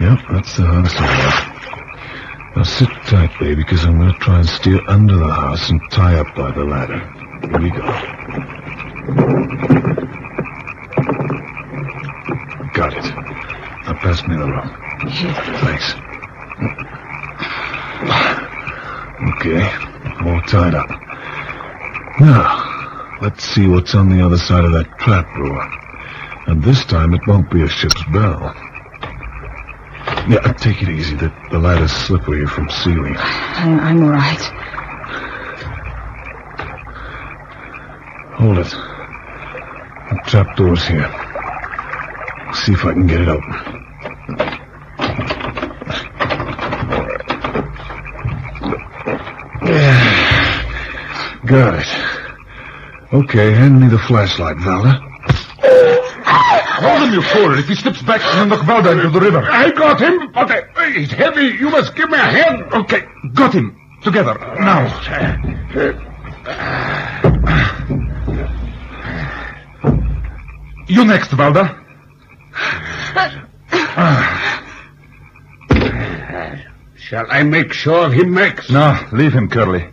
Yep, 0.00 0.18
that's 0.32 0.56
the 0.56 0.66
house 0.66 0.94
all 0.96 1.06
right. 1.06 2.56
Now 2.56 2.62
sit 2.64 2.88
tight, 3.06 3.30
baby, 3.38 3.62
because 3.62 3.84
I'm 3.84 3.96
going 3.96 4.12
to 4.12 4.18
try 4.18 4.38
and 4.40 4.48
steer 4.48 4.80
under 4.88 5.16
the 5.16 5.32
house 5.32 5.70
and 5.70 5.80
tie 5.92 6.18
up 6.18 6.34
by 6.34 6.50
the 6.50 6.64
ladder. 6.64 6.98
Here 7.42 7.60
we 7.60 7.70
go. 7.70 7.86
Got 12.74 12.94
it. 12.94 13.04
Now 13.84 13.94
pass 13.94 14.26
me 14.26 14.34
the 14.36 14.50
rope. 14.50 15.10
Here. 15.12 15.32
Thanks. 15.62 16.07
Okay, 19.36 19.62
all 20.24 20.40
tied 20.42 20.74
up. 20.74 20.88
Now, 22.20 23.18
let's 23.22 23.44
see 23.44 23.68
what's 23.68 23.94
on 23.94 24.08
the 24.08 24.24
other 24.24 24.38
side 24.38 24.64
of 24.64 24.72
that 24.72 24.98
trap 24.98 25.26
door. 25.36 25.62
And 26.48 26.62
this 26.62 26.84
time 26.84 27.14
it 27.14 27.20
won't 27.26 27.50
be 27.50 27.62
a 27.62 27.68
ship's 27.68 28.02
bell. 28.12 28.54
Yeah, 30.28 30.52
take 30.58 30.82
it 30.82 30.88
easy. 30.88 31.14
The, 31.14 31.32
the 31.50 31.58
ladder's 31.58 31.92
slippery 31.92 32.46
from 32.46 32.68
sealing. 32.70 33.16
I, 33.16 33.78
I'm 33.80 34.02
all 34.02 34.10
right. 34.10 34.40
Hold 38.34 38.58
it. 38.58 38.70
The 40.10 40.20
trap 40.26 40.56
door's 40.56 40.86
here. 40.86 41.08
See 42.54 42.72
if 42.72 42.84
I 42.84 42.92
can 42.94 43.06
get 43.06 43.20
it 43.20 43.28
open. 43.28 43.77
Got 51.48 51.78
it. 51.80 53.14
Okay, 53.14 53.52
hand 53.52 53.80
me 53.80 53.88
the 53.88 53.98
flashlight, 53.98 54.58
Valda. 54.58 55.00
Hold 56.78 57.08
him, 57.08 57.14
you 57.14 57.22
fool. 57.22 57.58
If 57.58 57.66
he 57.68 57.74
slips 57.74 58.02
back, 58.02 58.20
you'll 58.36 58.46
knock 58.46 58.60
Valda 58.66 58.92
into 58.92 59.08
the 59.08 59.20
river. 59.20 59.42
I 59.50 59.70
got 59.70 59.98
him, 59.98 60.30
but 60.32 60.50
uh, 60.50 60.82
he's 60.90 61.10
heavy. 61.10 61.46
You 61.58 61.70
must 61.70 61.96
give 61.96 62.10
me 62.10 62.18
a 62.18 62.20
hand. 62.20 62.64
Okay, 62.74 63.02
got 63.32 63.54
him. 63.54 63.80
Together. 64.02 64.34
Now. 64.60 64.86
You 70.86 71.04
next, 71.04 71.30
Valda. 71.30 71.84
Shall 76.96 77.26
I 77.30 77.42
make 77.42 77.72
sure 77.72 78.04
of 78.06 78.12
him, 78.12 78.34
Max? 78.34 78.70
No, 78.70 78.98
leave 79.12 79.32
him, 79.32 79.48
Curly. 79.48 79.88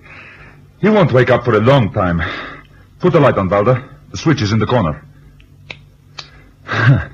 He 0.85 0.91
won't 0.91 1.11
wake 1.13 1.31
up 1.31 1.43
for 1.43 1.55
a 1.55 1.59
long 1.59 1.91
time. 1.91 2.21
Put 2.99 3.13
the 3.13 3.19
light 3.19 3.39
on, 3.39 3.49
Valda. 3.49 3.89
The 4.11 4.17
switch 4.17 4.43
is 4.43 4.51
in 4.51 4.59
the 4.59 4.67
corner. 4.67 5.03
A 6.67 7.09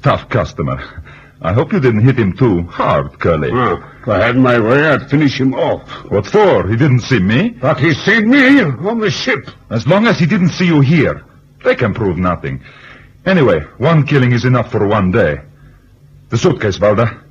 tough 0.00 0.30
customer. 0.30 1.04
I 1.42 1.52
hope 1.52 1.70
you 1.70 1.80
didn't 1.80 2.00
hit 2.00 2.18
him 2.18 2.34
too 2.34 2.62
hard, 2.62 3.20
Curly. 3.20 3.50
Oh, 3.52 3.74
if 4.00 4.08
I 4.08 4.24
had 4.24 4.38
my 4.38 4.58
way, 4.58 4.88
I'd 4.88 5.10
finish 5.10 5.38
him 5.38 5.52
off. 5.52 5.86
What 6.10 6.26
for? 6.26 6.66
He 6.66 6.76
didn't 6.76 7.00
see 7.00 7.18
me? 7.18 7.50
But 7.50 7.78
he 7.78 7.92
seen 7.92 8.30
me 8.30 8.38
here 8.38 8.88
on 8.88 9.00
the 9.00 9.10
ship. 9.10 9.50
As 9.68 9.86
long 9.86 10.06
as 10.06 10.18
he 10.18 10.24
didn't 10.24 10.48
see 10.48 10.64
you 10.64 10.80
here, 10.80 11.22
they 11.62 11.74
can 11.74 11.92
prove 11.92 12.16
nothing. 12.16 12.62
Anyway, 13.26 13.60
one 13.76 14.06
killing 14.06 14.32
is 14.32 14.46
enough 14.46 14.70
for 14.70 14.86
one 14.86 15.10
day. 15.10 15.42
The 16.30 16.38
suitcase, 16.38 16.78
Valda. 16.78 17.22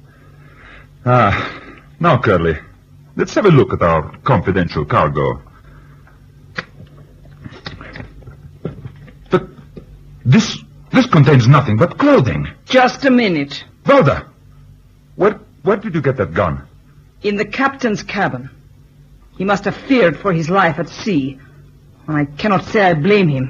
Ah, 1.03 1.73
now, 1.99 2.21
Curly, 2.21 2.59
let's 3.15 3.33
have 3.33 3.45
a 3.45 3.49
look 3.49 3.73
at 3.73 3.81
our 3.81 4.15
confidential 4.19 4.85
cargo. 4.85 5.41
This 10.29 10.59
this 10.91 11.05
contains 11.05 11.47
nothing 11.47 11.77
but 11.77 11.97
clothing. 11.97 12.47
Just 12.65 13.05
a 13.05 13.11
minute. 13.11 13.63
Valda, 13.83 14.27
where 15.15 15.39
where 15.63 15.77
did 15.77 15.95
you 15.95 16.01
get 16.01 16.17
that 16.17 16.33
gun? 16.33 16.67
In 17.23 17.35
the 17.35 17.45
captain's 17.45 18.03
cabin. 18.03 18.49
He 19.37 19.45
must 19.45 19.65
have 19.65 19.75
feared 19.75 20.17
for 20.19 20.33
his 20.33 20.49
life 20.49 20.79
at 20.79 20.89
sea. 20.89 21.39
And 22.07 22.17
I 22.17 22.25
cannot 22.25 22.65
say 22.65 22.81
I 22.81 22.93
blame 22.93 23.27
him. 23.27 23.47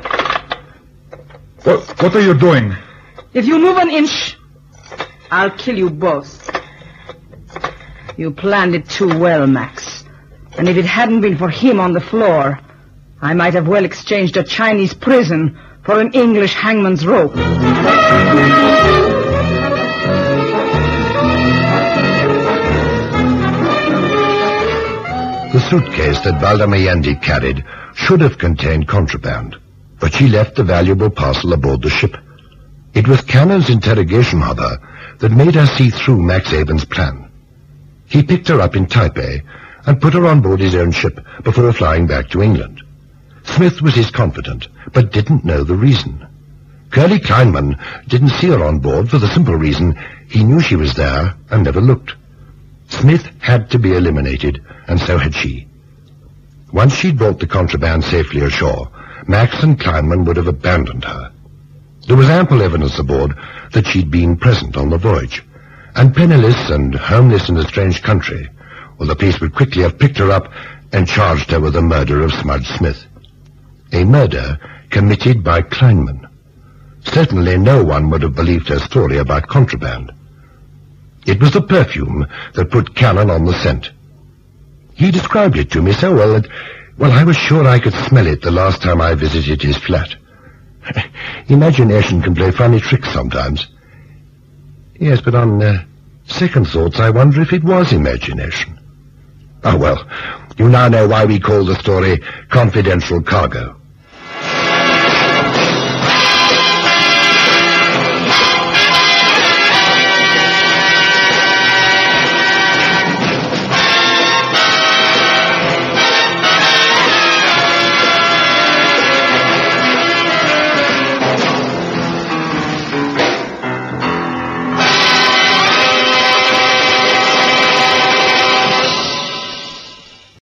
What 1.64 2.02
what 2.02 2.16
are 2.16 2.22
you 2.22 2.34
doing? 2.34 2.76
If 3.34 3.46
you 3.46 3.60
move 3.60 3.78
an 3.78 3.90
inch, 3.90 4.38
I'll 5.32 5.52
kill 5.52 5.78
you 5.78 5.90
both. 5.90 6.50
You 8.18 8.32
planned 8.32 8.76
it 8.76 8.90
too 8.90 9.20
well, 9.20 9.48
Max. 9.48 10.04
And 10.58 10.68
if 10.68 10.78
it 10.78 10.86
hadn't 10.86 11.22
been 11.22 11.38
for 11.38 11.50
him 11.50 11.80
on 11.80 11.94
the 11.94 12.02
floor, 12.02 12.60
I 13.22 13.34
might 13.34 13.54
have 13.54 13.68
well 13.68 13.86
exchanged 13.86 14.36
a 14.38 14.44
Chinese 14.44 14.94
prison 14.94 15.58
for 15.84 16.00
an 16.00 16.12
English 16.14 16.54
hangman's 16.54 17.06
rope. 17.06 17.34
The 25.52 25.60
suitcase 25.70 26.20
that 26.22 26.40
Valda 26.40 26.68
Mayendi 26.68 27.22
carried 27.22 27.66
should 27.96 28.22
have 28.22 28.38
contained 28.38 28.88
contraband, 28.88 29.56
but 30.00 30.14
she 30.14 30.28
left 30.28 30.56
the 30.56 30.64
valuable 30.64 31.10
parcel 31.10 31.54
aboard 31.54 31.82
the 31.82 31.90
ship. 31.90 32.16
It 32.94 33.08
was 33.08 33.22
Cannon's 33.22 33.70
interrogation 33.70 34.42
her 34.42 34.78
that 35.20 35.32
made 35.32 35.56
her 35.56 35.66
see 35.66 35.90
through 35.90 36.22
Max 36.22 36.54
Aben's 36.54 36.86
plan. 36.86 37.30
He 38.06 38.24
picked 38.24 38.48
her 38.48 38.62
up 38.62 38.76
in 38.76 38.86
Taipei 38.86 39.42
and 39.86 40.02
put 40.02 40.14
her 40.14 40.26
on 40.28 40.42
board 40.42 40.60
his 40.60 40.76
own 40.76 40.92
ship 40.92 41.20
before 41.44 41.74
flying 41.74 42.08
back 42.08 42.30
to 42.30 42.42
England. 42.42 42.82
Smith 43.60 43.82
was 43.82 43.94
his 43.94 44.10
confidant, 44.10 44.70
but 44.94 45.12
didn't 45.12 45.44
know 45.44 45.66
the 45.66 45.76
reason. 45.76 46.26
Curly 46.92 47.20
Kleinman 47.20 47.78
didn't 48.08 48.30
see 48.30 48.48
her 48.48 48.64
on 48.64 48.80
board 48.80 49.10
for 49.10 49.18
the 49.18 49.28
simple 49.28 49.56
reason 49.56 50.00
he 50.30 50.46
knew 50.46 50.62
she 50.62 50.78
was 50.78 50.94
there 50.94 51.36
and 51.50 51.66
never 51.66 51.82
looked. 51.82 52.16
Smith 52.88 53.30
had 53.40 53.70
to 53.72 53.78
be 53.78 53.98
eliminated, 53.98 54.64
and 54.88 54.98
so 54.98 55.18
had 55.18 55.36
she. 55.36 55.68
Once 56.72 56.94
she'd 56.94 57.18
brought 57.18 57.40
the 57.40 57.48
contraband 57.48 58.06
safely 58.06 58.40
ashore, 58.40 58.90
Max 59.28 59.62
and 59.62 59.78
Kleinman 59.78 60.24
would 60.24 60.38
have 60.38 60.48
abandoned 60.48 61.04
her. 61.04 61.30
There 62.08 62.16
was 62.16 62.30
ample 62.30 62.62
evidence 62.62 62.98
aboard 62.98 63.38
that 63.74 63.88
she'd 63.88 64.10
been 64.10 64.38
present 64.38 64.78
on 64.78 64.90
the 64.90 64.98
voyage, 64.98 65.44
and 65.98 66.16
penniless 66.16 66.70
and 66.70 66.96
homeless 66.96 67.50
in 67.50 67.58
a 67.58 67.68
strange 67.68 68.04
country, 68.04 68.48
well, 68.98 69.10
the 69.10 69.18
police 69.18 69.42
would 69.42 69.54
quickly 69.54 69.82
have 69.82 70.00
picked 70.00 70.20
her 70.20 70.32
up 70.32 70.50
and 70.94 71.10
charged 71.10 71.52
her 71.52 71.60
with 71.60 71.74
the 71.74 71.82
murder 71.82 72.22
of 72.22 72.32
Smudge 72.32 72.66
Smith. 72.66 73.06
A 73.92 74.04
murder 74.04 74.60
committed 74.90 75.44
by 75.44 75.62
Kleinman. 75.62 76.28
Certainly 77.06 77.58
no 77.58 77.84
one 77.84 78.10
would 78.10 78.22
have 78.22 78.36
believed 78.36 78.70
her 78.70 78.80
story 78.80 79.18
about 79.18 79.48
contraband. 79.48 80.12
It 81.26 81.42
was 81.42 81.52
the 81.52 81.62
perfume 81.62 82.28
that 82.54 82.72
put 82.72 82.96
Cannon 82.96 83.30
on 83.30 83.46
the 83.46 83.54
scent. 83.54 83.92
He 84.94 85.12
described 85.12 85.58
it 85.58 85.72
to 85.72 85.82
me 85.82 85.94
so 85.94 86.14
well 86.14 86.34
that, 86.34 86.48
well, 86.98 87.12
I 87.12 87.24
was 87.24 87.38
sure 87.38 87.68
I 87.68 87.80
could 87.80 87.94
smell 87.94 88.28
it 88.28 88.42
the 88.42 88.52
last 88.52 88.82
time 88.82 89.02
I 89.02 89.16
visited 89.16 89.62
his 89.62 89.78
flat. 89.78 90.16
Imagination 91.48 92.22
can 92.22 92.36
play 92.36 92.52
funny 92.52 92.80
tricks 92.80 93.12
sometimes. 93.12 93.68
Yes, 95.00 95.22
but 95.22 95.36
on 95.36 95.62
uh, 95.62 95.86
second 96.26 96.68
thoughts, 96.68 97.00
I 97.00 97.10
wonder 97.10 97.42
if 97.42 97.54
it 97.54 97.64
was 97.64 97.94
imagination. 97.94 98.78
Oh, 99.64 99.78
well, 99.78 100.06
you 100.58 100.68
now 100.68 100.88
know 100.90 101.08
why 101.08 101.26
we 101.26 101.40
call 101.40 101.64
the 101.64 101.76
story 101.76 102.22
Confidential 102.50 103.22
Cargo. 103.22 103.79